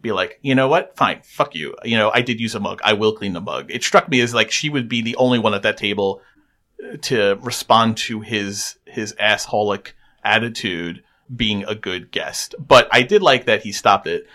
[0.01, 0.97] be like, you know what?
[0.97, 1.23] Fine.
[1.25, 1.75] Fuck you.
[1.85, 2.81] You know, I did use a mug.
[2.85, 3.71] I will clean the mug.
[3.71, 6.21] It struck me as like she would be the only one at that table
[6.83, 9.93] uh, to respond to his, his assholic
[10.25, 11.03] attitude
[11.35, 12.55] being a good guest.
[12.59, 14.27] But I did like that he stopped it.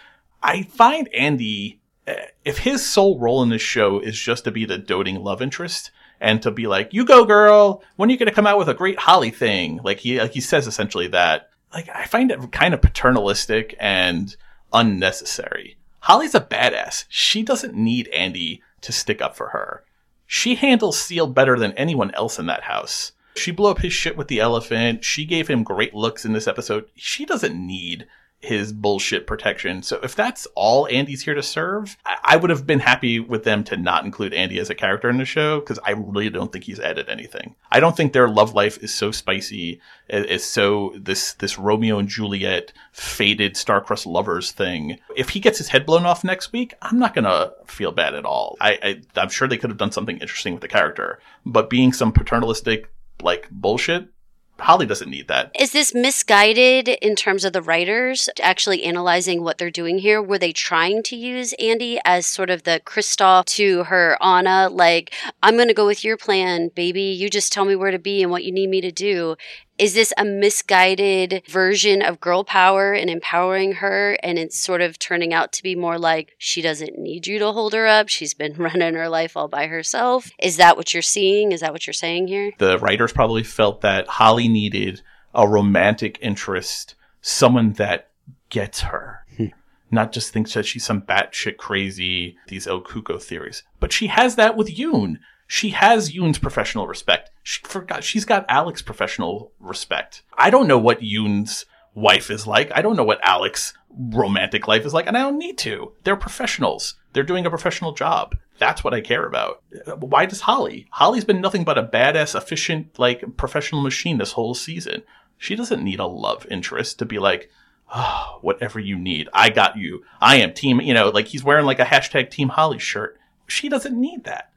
[0.41, 4.65] I find Andy, eh, if his sole role in this show is just to be
[4.65, 7.83] the doting love interest and to be like, "You go, girl.
[7.95, 10.31] When are you going to come out with a great Holly thing?" Like he, like
[10.31, 11.49] he says essentially that.
[11.73, 14.35] Like I find it kind of paternalistic and
[14.73, 15.77] unnecessary.
[16.01, 17.05] Holly's a badass.
[17.09, 19.83] She doesn't need Andy to stick up for her.
[20.25, 23.13] She handles Seal better than anyone else in that house.
[23.35, 25.03] She blew up his shit with the elephant.
[25.03, 26.85] She gave him great looks in this episode.
[26.95, 28.07] She doesn't need
[28.39, 29.81] his bullshit protection.
[29.81, 33.43] So if that's all Andy's here to serve, I, I would have been happy with
[33.43, 36.51] them to not include Andy as a character in the show because I really don't
[36.51, 37.55] think he's added anything.
[37.71, 42.07] I don't think their love life is so spicy, is so this this Romeo and
[42.07, 44.99] Juliet faded star-crossed lovers thing.
[45.15, 48.25] If he gets his head blown off next week, I'm not gonna feel bad at
[48.25, 48.55] all.
[48.61, 51.91] I, I I'm sure they could have done something interesting with the character, but being
[51.91, 54.09] some paternalistic like bullshit.
[54.59, 55.51] Holly doesn't need that.
[55.57, 60.21] Is this misguided in terms of the writers actually analyzing what they're doing here?
[60.21, 64.69] Were they trying to use Andy as sort of the Kristoff to her Anna?
[64.69, 67.03] Like, I'm going to go with your plan, baby.
[67.03, 69.35] You just tell me where to be and what you need me to do.
[69.77, 74.17] Is this a misguided version of girl power and empowering her?
[74.23, 77.51] And it's sort of turning out to be more like she doesn't need you to
[77.51, 78.09] hold her up.
[78.09, 80.31] She's been running her life all by herself.
[80.39, 81.51] Is that what you're seeing?
[81.51, 82.51] Is that what you're saying here?
[82.57, 85.01] The writers probably felt that Holly needed
[85.33, 88.09] a romantic interest, someone that
[88.49, 89.25] gets her.
[89.37, 89.47] Hmm.
[89.91, 93.63] Not just thinks that she's some batshit crazy, these El Cuco theories.
[93.79, 95.17] But she has that with Yoon.
[95.47, 97.31] She has Yoon's professional respect.
[97.41, 100.23] She forgot she's got Alec's professional respect.
[100.37, 102.69] I don't know what Yoon's wife is like.
[102.75, 105.93] I don't know what Alec's romantic life is like, and I don't need to.
[106.03, 106.95] They're professionals.
[107.13, 108.35] They're doing a professional job.
[108.59, 109.63] That's what I care about.
[109.99, 110.87] Why does Holly?
[110.91, 115.03] Holly's been nothing but a badass, efficient, like professional machine this whole season.
[115.37, 117.49] She doesn't need a love interest to be like,
[117.93, 120.03] oh, whatever you need, I got you.
[120.19, 123.17] I am team, you know, like he's wearing like a hashtag Team Holly shirt.
[123.47, 124.51] She doesn't need that.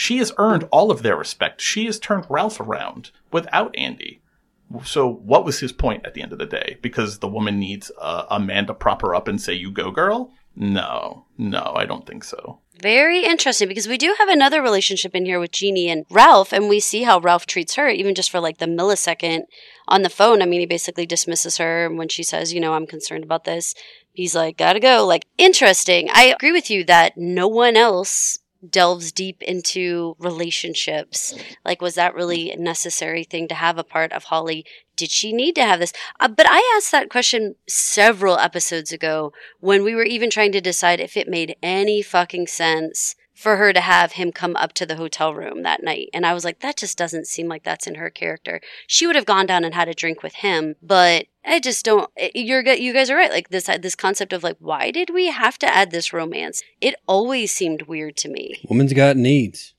[0.00, 1.60] She has earned all of their respect.
[1.60, 4.22] She has turned Ralph around without Andy.
[4.82, 6.78] So what was his point at the end of the day?
[6.80, 9.90] Because the woman needs uh, a man to prop her up and say, you go
[9.90, 10.32] girl?
[10.56, 12.60] No, no, I don't think so.
[12.80, 16.70] Very interesting because we do have another relationship in here with Jeannie and Ralph, and
[16.70, 19.42] we see how Ralph treats her, even just for like the millisecond
[19.86, 20.40] on the phone.
[20.40, 23.74] I mean, he basically dismisses her when she says, you know, I'm concerned about this.
[24.14, 25.06] He's like, gotta go.
[25.06, 26.08] Like, interesting.
[26.10, 31.34] I agree with you that no one else delves deep into relationships.
[31.64, 34.64] Like, was that really a necessary thing to have a part of Holly?
[34.96, 35.92] Did she need to have this?
[36.18, 40.60] Uh, but I asked that question several episodes ago when we were even trying to
[40.60, 44.84] decide if it made any fucking sense for her to have him come up to
[44.84, 46.10] the hotel room that night.
[46.12, 48.60] And I was like, that just doesn't seem like that's in her character.
[48.86, 52.10] She would have gone down and had a drink with him, but I just don't.
[52.16, 53.30] Eh, you're you guys are right.
[53.30, 56.62] Like this this concept of like, why did we have to add this romance?
[56.80, 58.60] It always seemed weird to me.
[58.68, 59.74] Woman's got needs.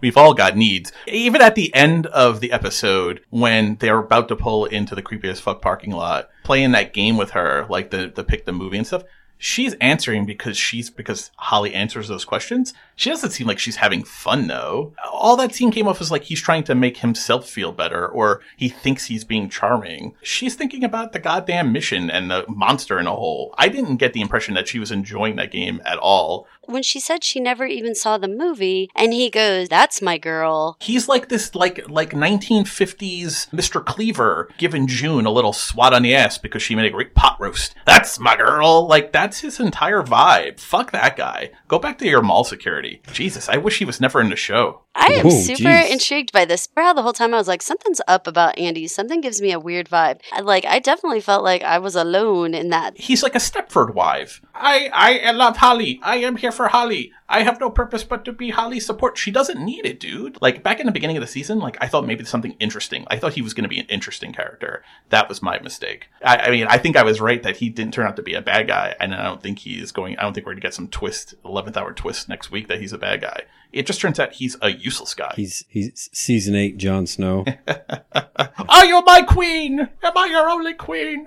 [0.00, 0.92] We've all got needs.
[1.06, 5.40] Even at the end of the episode, when they're about to pull into the creepiest
[5.40, 8.86] fuck parking lot, playing that game with her, like the the pick the movie and
[8.86, 9.02] stuff,
[9.38, 12.72] she's answering because she's because Holly answers those questions.
[12.96, 14.94] She doesn't seem like she's having fun though.
[15.10, 18.40] All that scene came off as like he's trying to make himself feel better or
[18.56, 20.14] he thinks he's being charming.
[20.22, 23.54] She's thinking about the goddamn mission and the monster in a hole.
[23.58, 26.46] I didn't get the impression that she was enjoying that game at all.
[26.66, 30.76] When she said she never even saw the movie and he goes, "That's my girl."
[30.80, 33.84] He's like this like like 1950s Mr.
[33.84, 37.36] Cleaver giving June a little swat on the ass because she made a great pot
[37.40, 37.74] roast.
[37.86, 38.86] That's my girl.
[38.86, 40.60] Like that's his entire vibe.
[40.60, 41.50] Fuck that guy.
[41.68, 43.02] Go back to your mall security.
[43.12, 44.82] Jesus, I wish he was never in the show.
[44.94, 45.90] I am Ooh, super jeez.
[45.90, 46.68] intrigued by this.
[46.72, 48.86] For how the whole time I was like, something's up about Andy.
[48.86, 50.20] Something gives me a weird vibe.
[50.32, 52.96] I, like, I definitely felt like I was alone in that.
[52.96, 54.40] He's like a Stepford wife.
[54.54, 55.98] I, I love Holly.
[56.02, 57.12] I am here for Holly.
[57.28, 59.18] I have no purpose but to be Holly's support.
[59.18, 60.40] She doesn't need it, dude.
[60.40, 63.06] Like back in the beginning of the season, like I thought maybe something interesting.
[63.08, 64.82] I thought he was going to be an interesting character.
[65.10, 66.08] That was my mistake.
[66.24, 68.34] I, I mean, I think I was right that he didn't turn out to be
[68.34, 70.16] a bad guy, and I don't think he is going.
[70.18, 72.80] I don't think we're going to get some twist, eleventh hour twist next week that
[72.80, 73.42] he's a bad guy.
[73.72, 75.32] It just turns out he's a useless guy.
[75.34, 77.44] He's he's season eight Jon Snow.
[78.68, 79.80] Are you my queen?
[79.80, 81.26] Am I your only queen?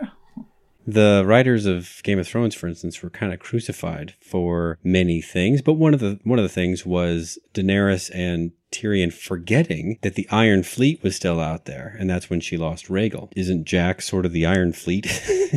[0.88, 5.62] The writers of Game of Thrones, for instance, were kind of crucified for many things,
[5.62, 10.28] but one of the one of the things was Daenerys and Tyrion forgetting that the
[10.30, 13.34] Iron Fleet was still out there, and that's when she lost Rhaegal.
[13.36, 15.06] Isn't Jack sort of the Iron Fleet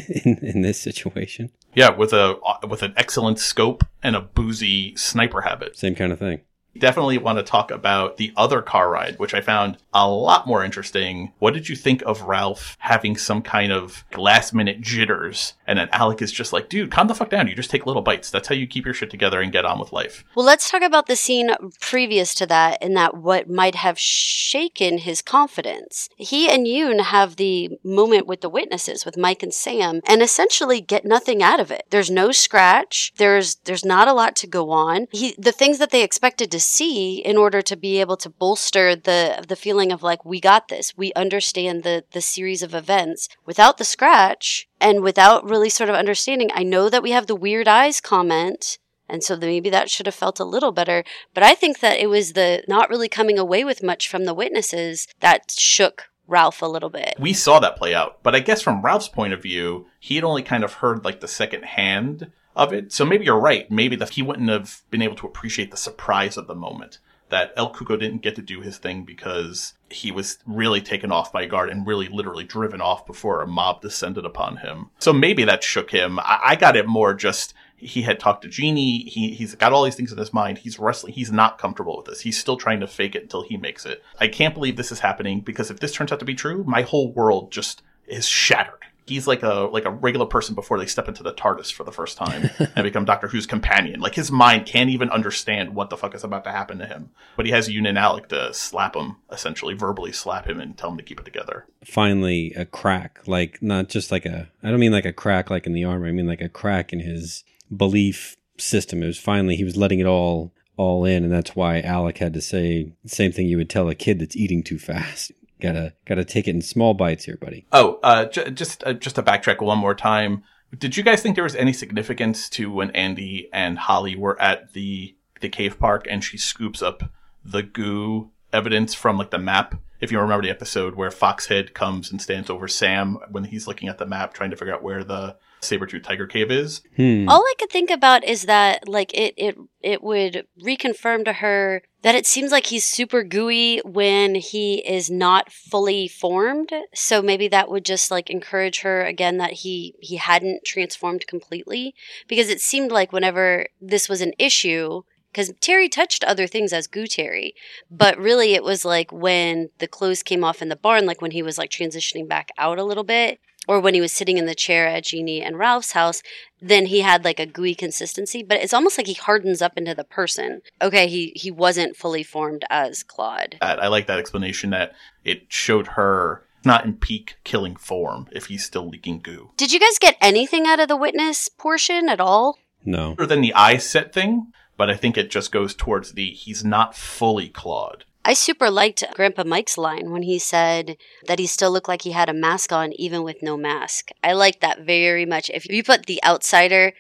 [0.25, 1.51] in, in this situation?
[1.75, 2.37] Yeah, with a
[2.69, 5.79] with an excellent scope and a boozy sniper habit.
[5.79, 6.41] Same kind of thing.
[6.79, 10.65] Definitely want to talk about the other car ride, which I found a lot more
[10.65, 11.33] interesting.
[11.39, 15.55] What did you think of Ralph having some kind of last minute jitters?
[15.67, 17.49] And then Alec is just like, dude, calm the fuck down.
[17.49, 18.31] You just take little bites.
[18.31, 20.25] That's how you keep your shit together and get on with life.
[20.35, 24.99] Well, let's talk about the scene previous to that and that what might have shaken
[24.99, 26.09] his confidence.
[26.17, 30.81] He and Yoon have the moment with the witnesses, with Mike and Sam, and essentially
[30.81, 31.85] get nothing out of it.
[31.91, 33.13] There's no scratch.
[33.17, 35.09] There's there's not a lot to go on.
[35.11, 38.95] He the things that they expected to see in order to be able to bolster
[38.95, 40.97] the the feeling of like we got this.
[40.97, 45.97] We understand the the series of events without the scratch and without really sort of
[45.97, 46.51] understanding.
[46.55, 48.79] I know that we have the weird eyes comment
[49.11, 51.05] and so maybe that should have felt a little better.
[51.35, 54.35] But I think that it was the not really coming away with much from the
[54.35, 57.15] witnesses that shook Ralph a little bit.
[57.19, 60.25] We saw that play out, but I guess from Ralph's point of view, he had
[60.25, 62.93] only kind of heard like the second hand of it.
[62.93, 63.71] So maybe you're right.
[63.71, 66.99] Maybe that he wouldn't have been able to appreciate the surprise of the moment.
[67.29, 71.33] That El Cuco didn't get to do his thing because he was really taken off
[71.33, 74.91] by guard and really literally driven off before a mob descended upon him.
[74.99, 76.19] So maybe that shook him.
[76.19, 79.05] I, I got it more just he had talked to Jeannie.
[79.05, 80.59] He, he's got all these things in his mind.
[80.59, 81.15] He's wrestling.
[81.15, 82.21] He's not comfortable with this.
[82.21, 84.03] He's still trying to fake it until he makes it.
[84.19, 86.83] I can't believe this is happening because if this turns out to be true, my
[86.83, 88.85] whole world just is shattered.
[89.07, 91.93] He's like a like a regular person before they step into the TARDIS for the
[91.93, 94.01] first time and become Doctor Who's companion.
[94.01, 97.11] Like his mind can't even understand what the fuck is about to happen to him.
[97.37, 100.91] But he has Yoon and Alec to slap him, essentially verbally slap him and tell
[100.91, 101.67] him to keep it together.
[101.85, 105.67] Finally, a crack, like not just like a, I don't mean like a crack like
[105.67, 106.07] in the armor.
[106.07, 109.03] I mean like a crack in his belief system.
[109.03, 112.33] It was finally, he was letting it all all in, and that's why Alec had
[112.33, 115.31] to say the same thing you would tell a kid that's eating too fast.
[115.61, 117.67] Gotta gotta take it in small bites here, buddy.
[117.73, 120.43] Oh, uh, j- just uh, just to backtrack one more time.
[120.77, 124.73] Did you guys think there was any significance to when Andy and Holly were at
[124.73, 127.11] the the cave park and she scoops up
[127.45, 129.81] the goo evidence from like the map?
[130.01, 133.89] If you remember the episode where Foxhead comes and stands over Sam when he's looking
[133.89, 136.83] at the map trying to figure out where the saber-tooth tiger cave is.
[136.97, 137.29] Hmm.
[137.29, 141.83] All I could think about is that like it it it would reconfirm to her
[142.03, 146.73] that it seems like he's super gooey when he is not fully formed.
[146.95, 151.95] So maybe that would just like encourage her again that he he hadn't transformed completely
[152.29, 155.03] because it seemed like whenever this was an issue
[155.33, 157.55] because Terry touched other things as Goo Terry,
[157.89, 161.31] but really it was like when the clothes came off in the barn, like when
[161.31, 163.39] he was like transitioning back out a little bit,
[163.69, 166.23] or when he was sitting in the chair at Jeannie and Ralph's house,
[166.61, 169.95] then he had like a gooey consistency, but it's almost like he hardens up into
[169.95, 170.63] the person.
[170.83, 173.57] Okay, he he wasn't fully formed as Claude.
[173.61, 174.93] That I like that explanation that
[175.25, 179.51] it showed her not in peak killing form if he's still leaking goo.
[179.57, 182.59] Did you guys get anything out of the witness portion at all?
[182.85, 183.13] No.
[183.13, 186.65] Other than the eye set thing, but I think it just goes towards the he's
[186.65, 188.05] not fully Claude.
[188.25, 190.97] I super liked Grandpa Mike's line when he said
[191.27, 194.11] that he still looked like he had a mask on even with no mask.
[194.23, 195.51] I like that very much.
[195.51, 196.93] If you put the outsider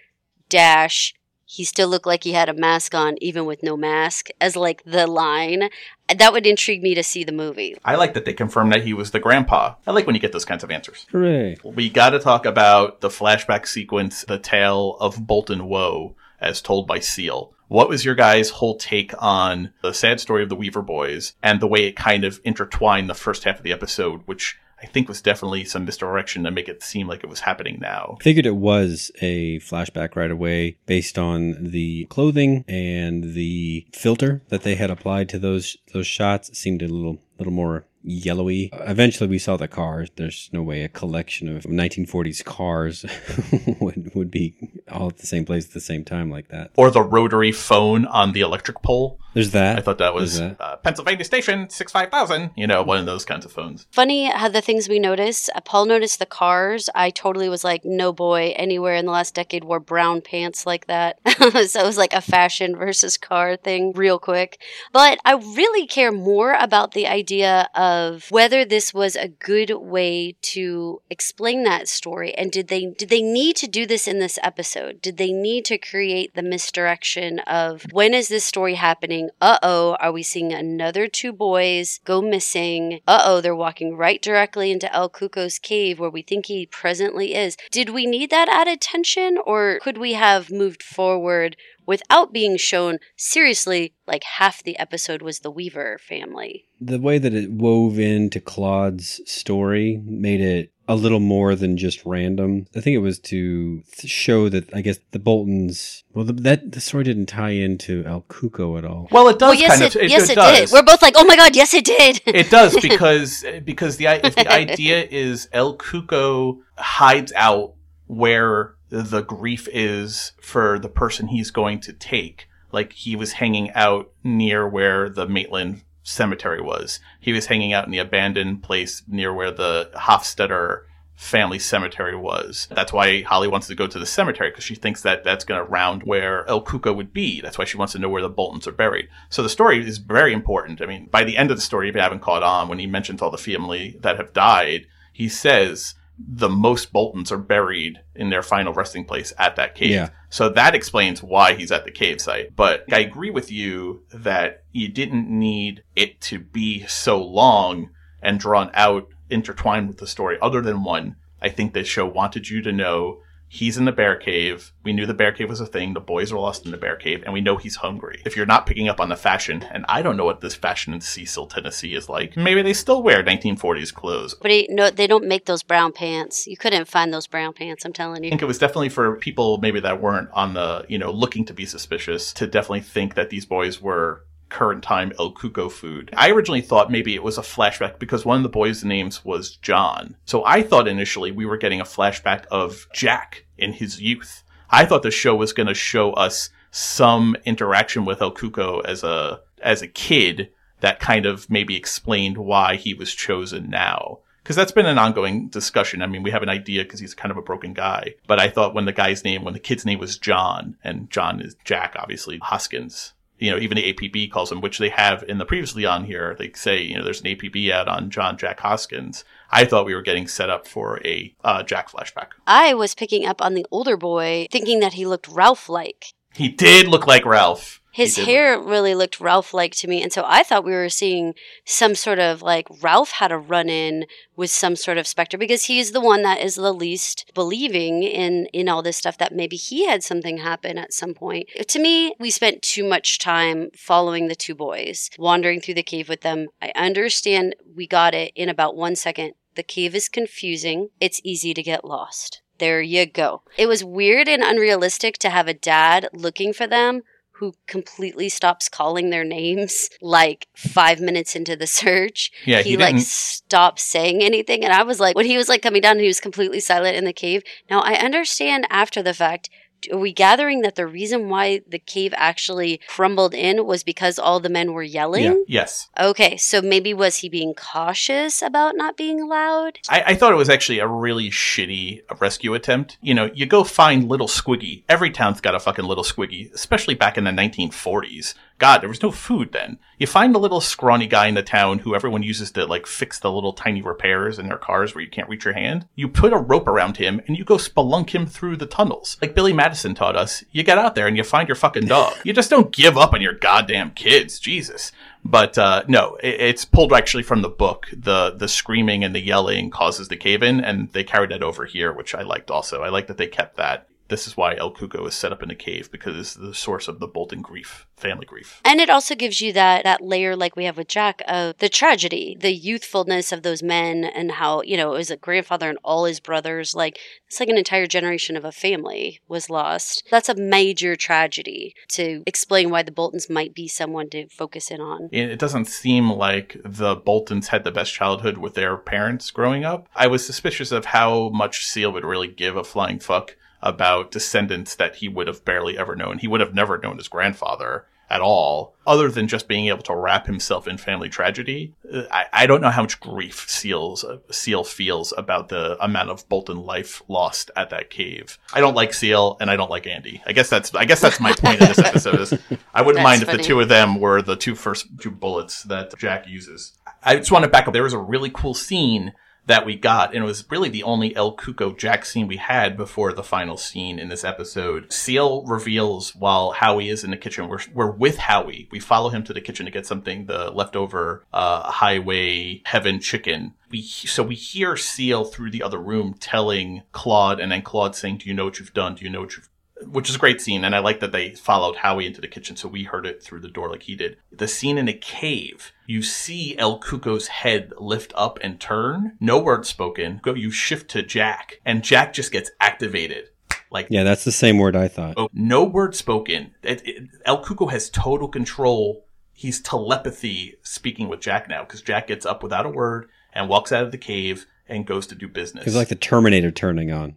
[0.48, 1.14] dash
[1.50, 4.84] he still looked like he had a mask on even with no mask as like
[4.84, 5.68] the line,
[6.08, 7.76] that would intrigue me to see the movie.
[7.84, 9.74] I like that they confirmed that he was the grandpa.
[9.84, 11.06] I like when you get those kinds of answers.
[11.10, 11.56] Hooray.
[11.64, 16.86] We got to talk about the flashback sequence, the tale of Bolton Woe, as told
[16.86, 17.52] by Seal.
[17.70, 21.60] What was your guys' whole take on the sad story of the Weaver Boys and
[21.60, 25.08] the way it kind of intertwined the first half of the episode, which I think
[25.08, 28.16] was definitely some misdirection to make it seem like it was happening now.
[28.20, 34.42] I Figured it was a flashback right away based on the clothing and the filter
[34.48, 36.48] that they had applied to those those shots.
[36.48, 38.70] It seemed a little little more yellowy.
[38.72, 40.10] Eventually, we saw the cars.
[40.16, 43.04] There's no way a collection of 1940s cars
[43.80, 44.54] would would be
[44.90, 46.70] all at the same place at the same time like that.
[46.76, 49.18] Or the rotary phone on the electric pole.
[49.34, 49.78] There's that.
[49.78, 50.60] I thought that was that.
[50.60, 52.50] Uh, Pennsylvania Station, 65000.
[52.56, 53.86] You know, one of those kinds of phones.
[53.92, 55.50] Funny how the things we noticed.
[55.54, 56.90] Uh, Paul noticed the cars.
[56.94, 60.86] I totally was like, no boy anywhere in the last decade wore brown pants like
[60.86, 61.18] that.
[61.38, 64.60] so it was like a fashion versus car thing, real quick.
[64.92, 70.36] But I really care more about the idea of whether this was a good way
[70.42, 74.38] to explain that story, and did they did they need to do this in this
[74.42, 75.00] episode?
[75.00, 79.19] Did they need to create the misdirection of when is this story happening?
[79.40, 83.00] Uh oh, are we seeing another two boys go missing?
[83.06, 87.34] Uh oh, they're walking right directly into El Cuco's cave where we think he presently
[87.34, 87.58] is.
[87.70, 91.56] Did we need that added tension, or could we have moved forward
[91.86, 96.66] without being shown seriously like half the episode was the Weaver family?
[96.80, 102.04] the way that it wove into Claude's story made it a little more than just
[102.04, 102.66] random.
[102.74, 106.02] I think it was to show that I guess the Boltons.
[106.12, 109.06] Well, the, that the story didn't tie into El Cuco at all.
[109.12, 110.10] Well, it does well, yes, kind it, of.
[110.10, 110.58] yes, it, does.
[110.58, 110.72] did.
[110.72, 112.20] We're both like, oh my god, yes, it did.
[112.26, 117.74] it does because because the if the idea is El Cuco hides out
[118.08, 122.48] where the grief is for the person he's going to take.
[122.72, 127.00] Like he was hanging out near where the Maitland cemetery was.
[127.20, 130.82] He was hanging out in the abandoned place near where the Hofstetter
[131.20, 132.66] family cemetery was.
[132.70, 135.62] That's why Holly wants to go to the cemetery because she thinks that that's going
[135.62, 137.42] to round where El Cuco would be.
[137.42, 139.08] That's why she wants to know where the Boltons are buried.
[139.28, 140.80] So the story is very important.
[140.80, 142.86] I mean, by the end of the story, if you haven't caught on, when he
[142.86, 145.94] mentions all the family that have died, he says
[146.28, 149.90] the most Boltons are buried in their final resting place at that cave.
[149.90, 150.10] Yeah.
[150.28, 152.54] So that explains why he's at the cave site.
[152.54, 157.90] But I agree with you that you didn't need it to be so long
[158.22, 161.16] and drawn out, intertwined with the story, other than one.
[161.40, 163.20] I think the show wanted you to know
[163.52, 164.72] He's in the bear cave.
[164.84, 165.92] We knew the bear cave was a thing.
[165.92, 168.22] The boys are lost in the bear cave, and we know he's hungry.
[168.24, 170.94] If you're not picking up on the fashion, and I don't know what this fashion
[170.94, 174.36] in Cecil, Tennessee is like, maybe they still wear 1940s clothes.
[174.40, 176.46] But he, no, they don't make those brown pants.
[176.46, 177.84] You couldn't find those brown pants.
[177.84, 178.28] I'm telling you.
[178.28, 181.44] I think it was definitely for people maybe that weren't on the, you know, looking
[181.46, 186.10] to be suspicious to definitely think that these boys were current time El Cuco food.
[186.16, 189.56] I originally thought maybe it was a flashback because one of the boys' names was
[189.56, 190.16] John.
[190.24, 194.42] So I thought initially we were getting a flashback of Jack in his youth.
[194.70, 199.02] I thought the show was going to show us some interaction with El Cuco as
[199.02, 204.20] a as a kid that kind of maybe explained why he was chosen now.
[204.42, 206.02] Because that's been an ongoing discussion.
[206.02, 208.14] I mean, we have an idea because he's kind of a broken guy.
[208.26, 211.40] But I thought when the guy's name, when the kid's name was John, and John
[211.40, 215.38] is Jack, obviously, Hoskins, you know, even the APB calls him, which they have in
[215.38, 216.36] the previously on here.
[216.38, 219.24] They say, you know, there's an APB ad on John Jack Hoskins.
[219.50, 222.28] I thought we were getting set up for a uh, Jack flashback.
[222.46, 226.12] I was picking up on the older boy, thinking that he looked Ralph like.
[226.34, 227.79] He did look like Ralph.
[227.92, 230.02] His hair really looked Ralph like to me.
[230.02, 231.34] And so I thought we were seeing
[231.64, 235.64] some sort of like Ralph had a run in with some sort of specter because
[235.64, 239.56] he's the one that is the least believing in in all this stuff that maybe
[239.56, 241.48] he had something happen at some point.
[241.66, 246.08] To me, we spent too much time following the two boys, wandering through the cave
[246.08, 246.48] with them.
[246.62, 249.34] I understand we got it in about 1 second.
[249.56, 250.90] The cave is confusing.
[251.00, 252.40] It's easy to get lost.
[252.58, 253.42] There you go.
[253.56, 257.02] It was weird and unrealistic to have a dad looking for them
[257.40, 262.30] who completely stops calling their names like five minutes into the search.
[262.44, 264.62] Yeah, he, he like stopped saying anything.
[264.62, 267.04] And I was like, when he was like coming down he was completely silent in
[267.04, 267.42] the cave.
[267.70, 269.48] Now I understand after the fact.
[269.92, 274.40] Are we gathering that the reason why the cave actually crumbled in was because all
[274.40, 275.24] the men were yelling?
[275.24, 275.34] Yeah.
[275.46, 275.88] Yes.
[275.98, 279.78] Okay, so maybe was he being cautious about not being loud?
[279.88, 282.98] I, I thought it was actually a really shitty rescue attempt.
[283.00, 284.84] You know, you go find Little Squiggy.
[284.88, 288.34] Every town's got a fucking Little Squiggy, especially back in the 1940s.
[288.60, 289.78] God, there was no food then.
[289.98, 293.18] You find a little scrawny guy in the town who everyone uses to like fix
[293.18, 295.86] the little tiny repairs in their cars where you can't reach your hand.
[295.94, 299.16] You put a rope around him and you go spelunk him through the tunnels.
[299.22, 302.14] Like Billy Madison taught us, you get out there and you find your fucking dog.
[302.22, 304.38] You just don't give up on your goddamn kids.
[304.38, 304.92] Jesus.
[305.24, 307.86] But uh, no, it, it's pulled actually from the book.
[307.92, 311.64] The the screaming and the yelling causes the cave in, and they carried that over
[311.64, 312.82] here, which I liked also.
[312.82, 313.86] I like that they kept that.
[314.10, 316.88] This is why El Cuco is set up in a cave because it's the source
[316.88, 318.60] of the Bolton grief, family grief.
[318.64, 321.68] And it also gives you that that layer like we have with Jack of the
[321.68, 325.78] tragedy, the youthfulness of those men and how, you know, it was a grandfather and
[325.84, 330.02] all his brothers, like it's like an entire generation of a family was lost.
[330.10, 334.80] That's a major tragedy to explain why the Boltons might be someone to focus in
[334.80, 335.08] on.
[335.12, 339.88] It doesn't seem like the Boltons had the best childhood with their parents growing up.
[339.94, 344.74] I was suspicious of how much Seal would really give a flying fuck about descendants
[344.76, 346.18] that he would have barely ever known.
[346.18, 349.94] He would have never known his grandfather at all, other than just being able to
[349.94, 351.72] wrap himself in family tragedy.
[351.92, 356.10] Uh, I, I don't know how much grief Seal's, uh, Seal feels about the amount
[356.10, 358.36] of Bolton life lost at that cave.
[358.52, 360.20] I don't like Seal and I don't like Andy.
[360.26, 362.20] I guess that's I guess that's my point in this episode.
[362.20, 362.32] Is
[362.74, 363.38] I wouldn't That's mind if funny.
[363.38, 366.72] the two of them were the two first two bullets that Jack uses.
[367.04, 367.72] I just want to back up.
[367.72, 369.12] There was a really cool scene
[369.50, 372.76] that we got, and it was really the only El Cuco Jack scene we had
[372.76, 374.92] before the final scene in this episode.
[374.92, 378.68] Seal reveals while Howie is in the kitchen, we're, we're with Howie.
[378.70, 383.54] We follow him to the kitchen to get something, the leftover, uh, highway heaven chicken.
[383.70, 388.18] We, so we hear Seal through the other room telling Claude, and then Claude saying,
[388.18, 388.94] do you know what you've done?
[388.94, 389.50] Do you know what you've
[389.86, 392.56] which is a great scene, and I like that they followed Howie into the kitchen,
[392.56, 394.16] so we heard it through the door like he did.
[394.30, 399.16] The scene in a cave, you see El Cuco's head lift up and turn.
[399.20, 400.20] No word spoken.
[400.22, 403.28] Go, you shift to Jack, and Jack just gets activated.
[403.70, 405.14] Like Yeah, that's the same word I thought.
[405.16, 406.54] Oh, no word spoken.
[406.62, 409.06] It, it, El Cuco has total control.
[409.32, 413.72] He's telepathy speaking with Jack now because Jack gets up without a word and walks
[413.72, 415.66] out of the cave and goes to do business.
[415.66, 417.16] It's like the Terminator turning on.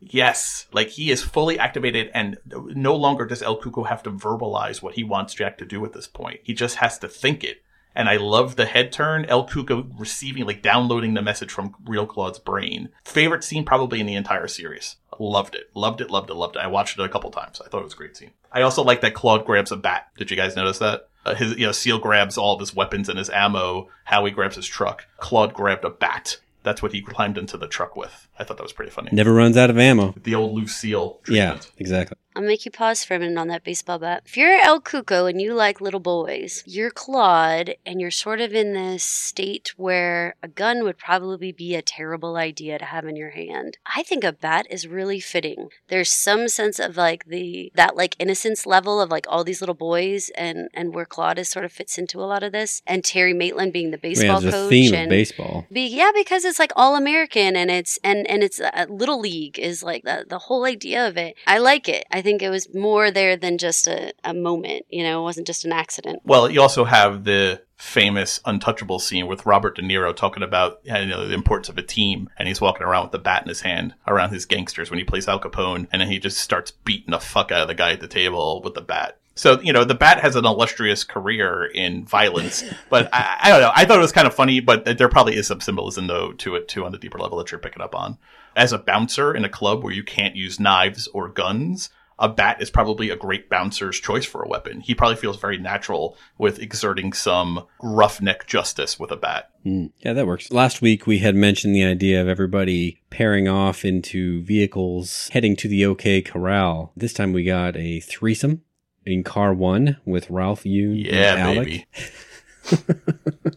[0.00, 4.82] Yes, like he is fully activated, and no longer does El Cuco have to verbalize
[4.82, 6.40] what he wants Jack to do at this point.
[6.42, 7.62] He just has to think it.
[7.94, 12.06] And I love the head turn, El Cuco receiving, like downloading the message from Real
[12.06, 12.90] Claude's brain.
[13.04, 14.96] Favorite scene probably in the entire series.
[15.18, 15.70] Loved it.
[15.74, 16.60] Loved it, loved it, loved it.
[16.60, 17.60] I watched it a couple times.
[17.60, 18.30] I thought it was a great scene.
[18.52, 20.06] I also like that Claude grabs a bat.
[20.16, 21.08] Did you guys notice that?
[21.26, 23.88] Uh, his, you know, Seal grabs all of his weapons and his ammo.
[24.04, 25.06] Howie grabs his truck.
[25.18, 26.38] Claude grabbed a bat.
[26.62, 28.28] That's what he climbed into the truck with.
[28.38, 29.10] I thought that was pretty funny.
[29.12, 30.14] Never runs out of ammo.
[30.22, 32.16] The old Lucille Yeah, exactly.
[32.36, 34.22] I'll make you pause for a minute on that baseball bat.
[34.24, 38.54] If you're El Cuco and you like little boys, you're Claude and you're sort of
[38.54, 43.16] in this state where a gun would probably be a terrible idea to have in
[43.16, 43.78] your hand.
[43.84, 45.70] I think a bat is really fitting.
[45.88, 49.74] There's some sense of like the that like innocence level of like all these little
[49.74, 52.80] boys and and where Claude is sort of fits into a lot of this.
[52.86, 55.66] And Terry Maitland being the baseball a coach theme and of baseball.
[55.72, 59.58] be, yeah, because it's like all American and it's and and it's a little league
[59.58, 61.34] is like the the whole idea of it.
[61.46, 62.04] I like it.
[62.10, 64.86] I think it was more there than just a, a moment.
[64.88, 66.20] You know, it wasn't just an accident.
[66.24, 71.06] Well, you also have the famous untouchable scene with Robert De Niro talking about you
[71.06, 73.62] know, the importance of a team, and he's walking around with the bat in his
[73.62, 77.12] hand around his gangsters when he plays Al Capone, and then he just starts beating
[77.12, 79.16] the fuck out of the guy at the table with the bat.
[79.34, 83.62] So, you know, the bat has an illustrious career in violence, but I, I don't
[83.62, 83.72] know.
[83.74, 86.56] I thought it was kind of funny, but there probably is some symbolism though to
[86.56, 88.18] it too on the deeper level that you're picking up on.
[88.54, 91.88] As a bouncer in a club where you can't use knives or guns,
[92.20, 94.80] a bat is probably a great bouncer's choice for a weapon.
[94.80, 99.50] He probably feels very natural with exerting some roughneck justice with a bat.
[99.66, 100.52] Mm, yeah, that works.
[100.52, 105.66] Last week we had mentioned the idea of everybody pairing off into vehicles heading to
[105.68, 106.92] the OK Corral.
[106.96, 108.62] This time we got a threesome
[109.06, 111.66] in car one with Ralph, you, Yeah, and Alec.
[111.66, 111.86] baby.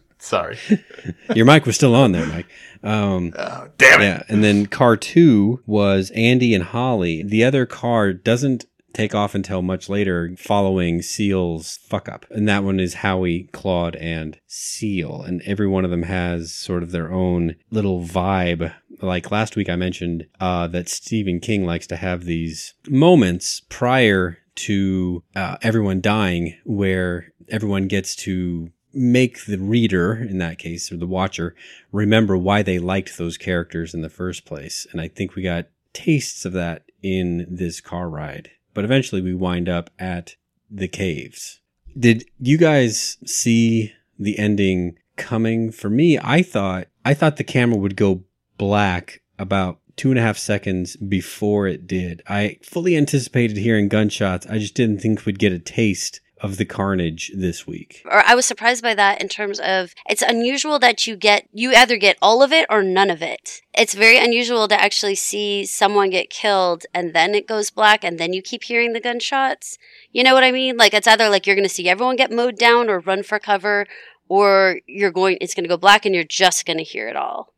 [0.24, 0.58] Sorry.
[1.34, 2.46] Your mic was still on there, Mike.
[2.82, 4.04] Um, Oh, damn it.
[4.04, 7.22] yeah, and then car two was Andy and Holly.
[7.22, 8.64] The other car doesn't
[8.94, 13.96] take off until much later, following Seal's fuck up, and that one is Howie, Claude,
[13.96, 18.72] and Seal, and every one of them has sort of their own little vibe.
[19.02, 24.38] Like last week, I mentioned uh, that Stephen King likes to have these moments prior
[24.56, 30.96] to uh, everyone dying, where everyone gets to make the reader, in that case, or
[30.96, 31.54] the watcher,
[31.92, 34.86] remember why they liked those characters in the first place.
[34.92, 38.50] And I think we got tastes of that in this car ride.
[38.72, 40.36] But eventually we wind up at
[40.70, 41.60] the caves.
[41.98, 45.70] Did you guys see the ending coming?
[45.70, 48.24] For me, I thought, I thought the camera would go
[48.58, 52.22] black about two and a half seconds before it did.
[52.28, 54.46] I fully anticipated hearing gunshots.
[54.46, 58.02] I just didn't think we'd get a taste of the carnage this week.
[58.04, 61.72] Or I was surprised by that in terms of it's unusual that you get you
[61.74, 63.62] either get all of it or none of it.
[63.72, 68.18] It's very unusual to actually see someone get killed and then it goes black and
[68.18, 69.78] then you keep hearing the gunshots.
[70.12, 70.76] You know what I mean?
[70.76, 73.38] Like it's either like you're going to see everyone get mowed down or run for
[73.38, 73.86] cover
[74.28, 77.16] or you're going it's going to go black and you're just going to hear it
[77.16, 77.54] all.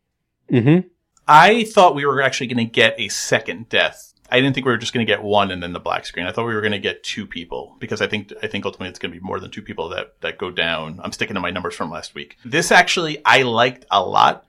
[0.51, 0.87] Mm-hmm.
[1.27, 4.13] I thought we were actually going to get a second death.
[4.29, 6.25] I didn't think we were just going to get one and then the black screen.
[6.25, 8.89] I thought we were going to get two people because I think I think ultimately
[8.89, 10.99] it's going to be more than two people that that go down.
[11.03, 12.37] I'm sticking to my numbers from last week.
[12.43, 14.45] This actually I liked a lot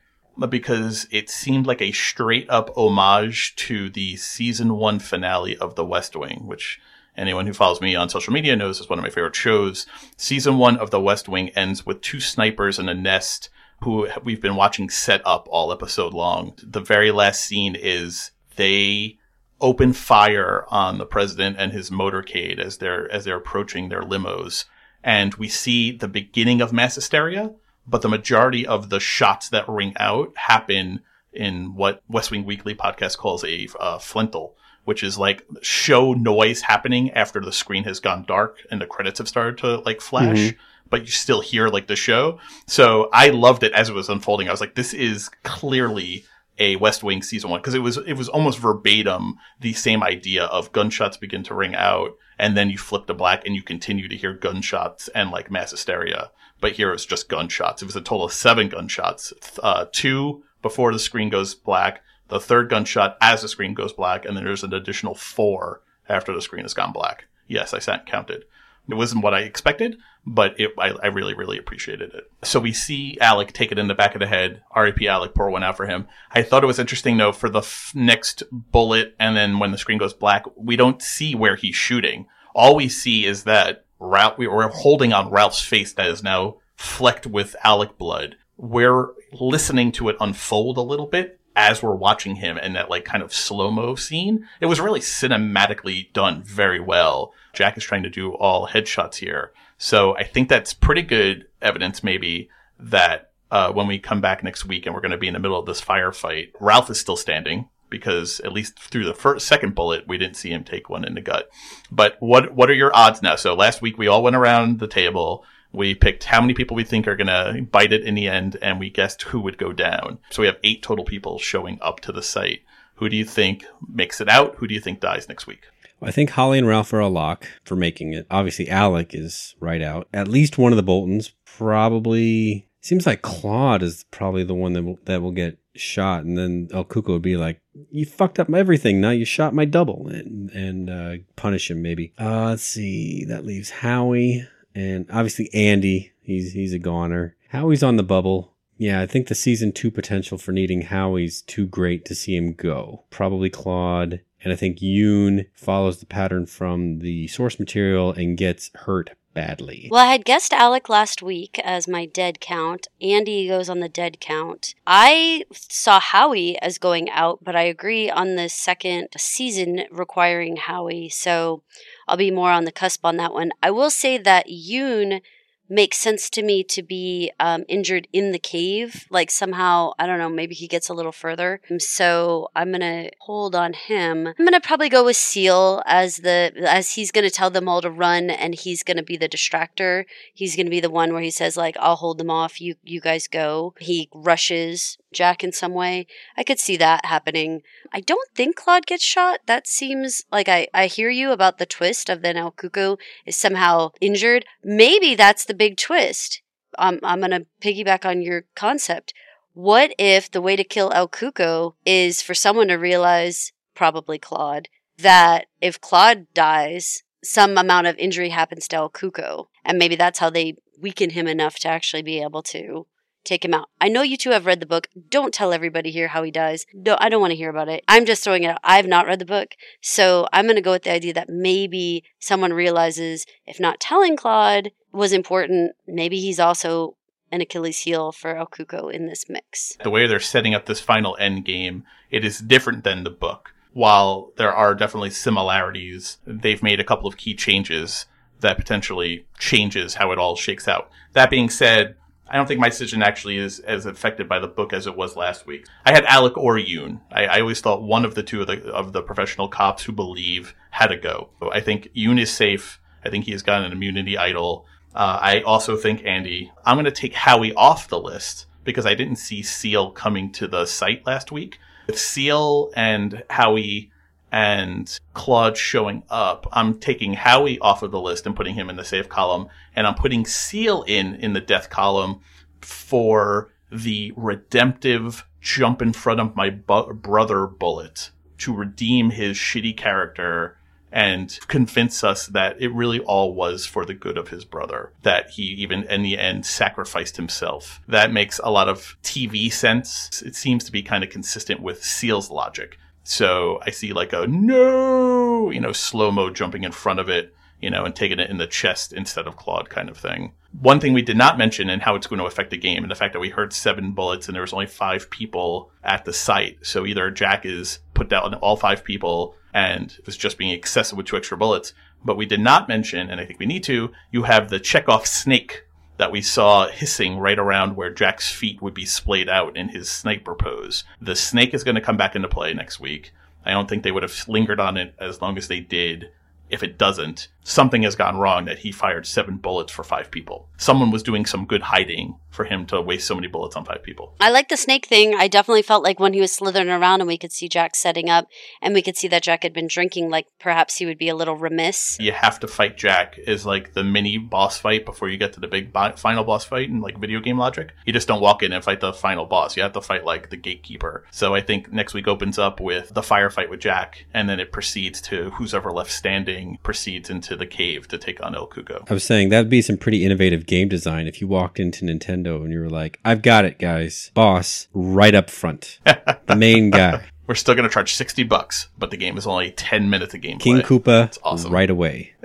[0.49, 5.85] because it seemed like a straight up homage to the season 1 finale of The
[5.85, 6.81] West Wing, which
[7.17, 9.87] anyone who follows me on social media knows is one of my favorite shows.
[10.17, 13.49] Season 1 of The West Wing ends with two snipers in a nest
[13.83, 16.55] who we've been watching set up all episode long.
[16.63, 19.19] The very last scene is they
[19.61, 24.65] open fire on the president and his motorcade as they're as they're approaching their limos,
[25.03, 27.53] and we see the beginning of mass hysteria.
[27.87, 31.01] But the majority of the shots that ring out happen
[31.33, 36.63] in what West Wing Weekly podcast calls a uh, flintle, which is like show noise
[36.63, 40.55] happening after the screen has gone dark and the credits have started to like flash
[40.91, 42.39] but you still hear like the show.
[42.67, 44.49] So I loved it as it was unfolding.
[44.49, 46.25] I was like, this is clearly
[46.59, 50.45] a West Wing season one because it was it was almost verbatim the same idea
[50.45, 54.09] of gunshots begin to ring out and then you flip to black and you continue
[54.09, 56.31] to hear gunshots and like mass hysteria.
[56.61, 57.83] But here it's just gunshots.
[57.83, 59.33] It was a total of seven gunshots,
[59.63, 64.25] uh, two before the screen goes black, the third gunshot as the screen goes black,
[64.25, 67.27] and then there's an additional four after the screen has gone black.
[67.47, 68.45] Yes, I sat counted.
[68.89, 72.25] It wasn't what I expected, but it, I, I really, really appreciated it.
[72.43, 74.63] So we see Alec take it in the back of the head.
[74.71, 75.07] R.A.P.
[75.07, 76.07] Alec, pour one out for him.
[76.31, 79.79] I thought it was interesting though for the f- next bullet, and then when the
[79.79, 82.27] screen goes black, we don't see where he's shooting.
[82.55, 86.59] All we see is that Ralph, we were holding on Ralph's face that is now
[86.77, 88.37] flecked with Alec blood.
[88.57, 93.05] We're listening to it unfold a little bit as we're watching him in that like
[93.05, 94.47] kind of slow mo scene.
[94.61, 97.33] It was really cinematically done very well.
[97.59, 99.51] Jack is trying to do all headshots here.
[99.79, 104.65] So I think that's pretty good evidence maybe that uh, when we come back next
[104.65, 107.17] week and we're going to be in the middle of this firefight, Ralph is still
[107.17, 111.05] standing because at least through the first second bullet we didn't see him take one
[111.05, 111.49] in the gut.
[111.91, 113.35] But what what are your odds now?
[113.35, 115.45] So last week we all went around the table.
[115.73, 118.57] We picked how many people we think are going to bite it in the end,
[118.63, 120.19] and we guessed who would go down.
[120.31, 122.63] So we have eight total people showing up to the site.
[122.97, 124.55] Who do you think makes it out?
[124.57, 125.65] Who do you think dies next week?
[126.01, 128.27] I think Holly and Ralph are a lock for making it.
[128.31, 130.09] Obviously, Alec is right out.
[130.13, 134.83] At least one of the Boltons probably seems like Claude is probably the one that
[134.83, 138.53] will, that will get shot, and then El Cuco would be like, "You fucked up
[138.53, 139.01] everything.
[139.01, 142.13] Now you shot my double," and and uh, punish him maybe.
[142.19, 143.25] Uh, let's see.
[143.25, 146.13] That leaves Howie and obviously Andy.
[146.23, 147.37] He's he's a goner.
[147.51, 148.55] Howie's on the bubble.
[148.77, 152.53] Yeah, I think the season two potential for needing Howie's too great to see him
[152.53, 153.05] go.
[153.11, 154.21] Probably Claude.
[154.43, 159.89] And I think Yoon follows the pattern from the source material and gets hurt badly.
[159.91, 162.89] Well, I had guessed Alec last week as my dead count.
[163.01, 164.75] Andy goes on the dead count.
[164.87, 171.09] I saw Howie as going out, but I agree on the second season requiring Howie.
[171.09, 171.63] So
[172.09, 173.53] I'll be more on the cusp on that one.
[173.63, 175.21] I will say that Yoon
[175.69, 179.07] makes sense to me to be um, injured in the cave.
[179.11, 181.61] Like somehow, I don't know, maybe he gets a little further.
[181.79, 184.27] So I'm gonna hold on him.
[184.27, 187.91] I'm gonna probably go with Seal as the as he's gonna tell them all to
[187.91, 190.05] run, and he's gonna be the distractor.
[190.33, 192.61] He's gonna be the one where he says like, "I'll hold them off.
[192.61, 196.07] You you guys go." He rushes Jack in some way.
[196.37, 197.63] I could see that happening.
[197.93, 199.41] I don't think Claude gets shot.
[199.47, 203.37] That seems like I, I hear you about the twist of then El Cuco is
[203.37, 204.45] somehow injured.
[204.63, 206.41] Maybe that's the big twist.
[206.79, 209.13] Um, I'm going to piggyback on your concept.
[209.53, 214.69] What if the way to kill El Cuco is for someone to realize, probably Claude,
[214.99, 219.47] that if Claude dies, some amount of injury happens to El Cuco.
[219.65, 222.87] And maybe that's how they weaken him enough to actually be able to
[223.25, 223.69] take him out.
[223.81, 224.89] I know you two have read the book.
[225.09, 226.65] Don't tell everybody here how he dies.
[226.73, 227.85] No, I don't want to hear about it.
[227.87, 228.61] I'm just throwing it out.
[228.65, 229.55] I've not read the book.
[229.83, 234.17] So I'm going to go with the idea that maybe someone realizes if not telling
[234.17, 236.97] Claude was important, maybe he's also
[237.31, 239.77] an Achilles heel for El in this mix.
[239.83, 243.55] The way they're setting up this final end game, it is different than the book.
[243.73, 248.07] While there are definitely similarities, they've made a couple of key changes
[248.41, 250.91] that potentially changes how it all shakes out.
[251.13, 251.97] That being said,
[252.31, 255.17] I don't think my decision actually is as affected by the book as it was
[255.17, 255.67] last week.
[255.85, 257.01] I had Alec or Yoon.
[257.11, 259.93] I, I always thought one of the two of the, of the professional cops who
[259.93, 261.31] believe had to go.
[261.53, 262.81] I think Yoon is safe.
[263.05, 264.67] I think he has gotten an immunity idol.
[264.99, 266.51] Uh, I also think Andy.
[266.67, 270.49] I'm going to take Howie off the list because I didn't see Seal coming to
[270.49, 271.61] the site last week.
[271.87, 273.93] With Seal and Howie
[274.33, 278.75] and Claude showing up, I'm taking Howie off of the list and putting him in
[278.75, 279.47] the safe column,
[279.77, 282.21] and I'm putting Seal in in the death column
[282.61, 289.77] for the redemptive jump in front of my bu- brother bullet to redeem his shitty
[289.77, 290.58] character
[290.91, 294.93] and convince us that it really all was for the good of his brother.
[295.03, 297.81] That he even in the end sacrificed himself.
[297.89, 300.23] That makes a lot of TV sense.
[300.23, 302.79] It seems to be kind of consistent with Seal's logic
[303.09, 307.35] so I see like a no, you know, slow mo jumping in front of it,
[307.59, 310.35] you know, and taking it in the chest instead of Claude kind of thing.
[310.61, 312.91] One thing we did not mention and how it's going to affect the game and
[312.91, 316.13] the fact that we heard seven bullets and there was only five people at the
[316.13, 316.59] site.
[316.61, 321.07] So either Jack is put down all five people and was just being excessive with
[321.07, 321.73] two extra bullets.
[322.05, 325.05] But we did not mention, and I think we need to, you have the Chekhov
[325.05, 325.65] snake
[325.97, 329.91] that we saw hissing right around where Jack's feet would be splayed out in his
[329.91, 330.85] sniper pose.
[331.01, 333.13] The snake is going to come back into play next week.
[333.45, 336.13] I don't think they would have lingered on it as long as they did
[336.51, 340.49] if it doesn't, something has gone wrong that he fired seven bullets for five people.
[340.59, 343.83] Someone was doing some good hiding for him to waste so many bullets on five
[343.83, 344.15] people.
[344.21, 345.15] I like the snake thing.
[345.15, 348.11] I definitely felt like when he was slithering around and we could see Jack setting
[348.11, 348.29] up
[348.61, 351.17] and we could see that Jack had been drinking, like perhaps he would be a
[351.17, 351.97] little remiss.
[351.99, 355.41] You have to fight Jack is like the mini boss fight before you get to
[355.41, 357.73] the big bo- final boss fight in like video game logic.
[357.87, 359.57] You just don't walk in and fight the final boss.
[359.57, 361.05] You have to fight like the gatekeeper.
[361.11, 364.53] So I think next week opens up with the firefight with Jack and then it
[364.53, 368.85] proceeds to who's ever left standing proceeds into the cave to take on El Cuco.
[368.91, 372.43] I was saying that'd be some pretty innovative game design if you walked into Nintendo
[372.43, 374.11] and you were like, I've got it, guys.
[374.15, 375.79] Boss, right up front.
[375.85, 377.05] the main guy.
[377.27, 380.21] We're still going to charge 60 bucks, but the game is only 10 minutes of
[380.23, 380.41] gameplay.
[380.41, 381.53] King Koopa, That's awesome.
[381.53, 382.15] right away.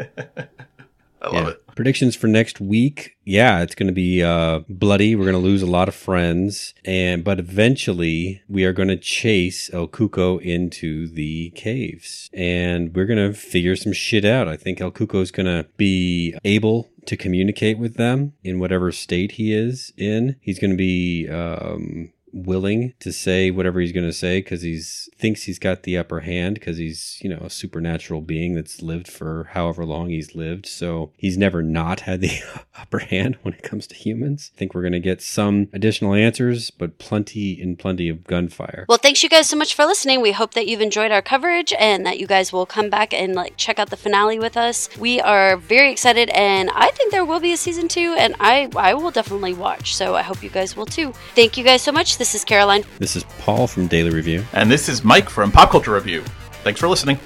[1.23, 1.49] I love Yeah.
[1.51, 1.59] it.
[1.75, 3.15] Predictions for next week.
[3.25, 5.15] Yeah, it's going to be uh, bloody.
[5.15, 8.97] We're going to lose a lot of friends, and but eventually we are going to
[8.97, 14.47] chase El Cuco into the caves, and we're going to figure some shit out.
[14.47, 18.91] I think El Cuco is going to be able to communicate with them in whatever
[18.91, 20.35] state he is in.
[20.41, 21.27] He's going to be.
[21.27, 25.97] Um, willing to say whatever he's going to say because he's thinks he's got the
[25.97, 30.35] upper hand because he's you know a supernatural being that's lived for however long he's
[30.35, 30.65] lived.
[30.65, 32.39] So he's never not had the
[32.77, 34.51] upper hand when it comes to humans.
[34.55, 38.85] I think we're going to get some additional answers, but plenty and plenty of gunfire.
[38.89, 40.21] Well, thanks you guys so much for listening.
[40.21, 43.35] We hope that you've enjoyed our coverage and that you guys will come back and
[43.35, 44.89] like check out the finale with us.
[44.97, 48.69] We are very excited, and I think there will be a season two, and I
[48.75, 49.95] I will definitely watch.
[49.95, 51.13] So I hope you guys will too.
[51.35, 52.17] Thank you guys so much.
[52.23, 52.85] This is Caroline.
[52.99, 54.45] This is Paul from Daily Review.
[54.53, 56.21] And this is Mike from Pop Culture Review.
[56.63, 57.17] Thanks for listening.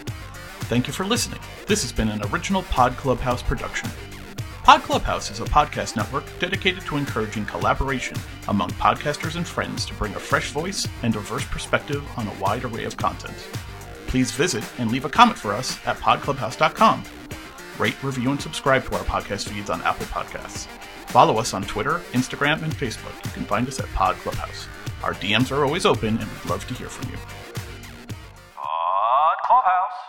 [0.72, 1.40] Thank you for listening.
[1.68, 3.92] This has been an original Pod Clubhouse production.
[4.64, 8.18] Pod Clubhouse is a podcast network dedicated to encouraging collaboration
[8.48, 12.66] among podcasters and friends to bring a fresh voice and diverse perspective on a wide
[12.66, 13.38] array of content.
[14.08, 17.04] Please visit and leave a comment for us at podclubhouse.com.
[17.78, 20.66] Rate, review, and subscribe to our podcast feeds on Apple Podcasts.
[21.12, 23.24] Follow us on Twitter, Instagram, and Facebook.
[23.26, 24.68] You can find us at Pod Clubhouse.
[25.04, 27.18] Our DMs are always open and we'd love to hear from you.
[28.58, 30.07] On Clubhouse.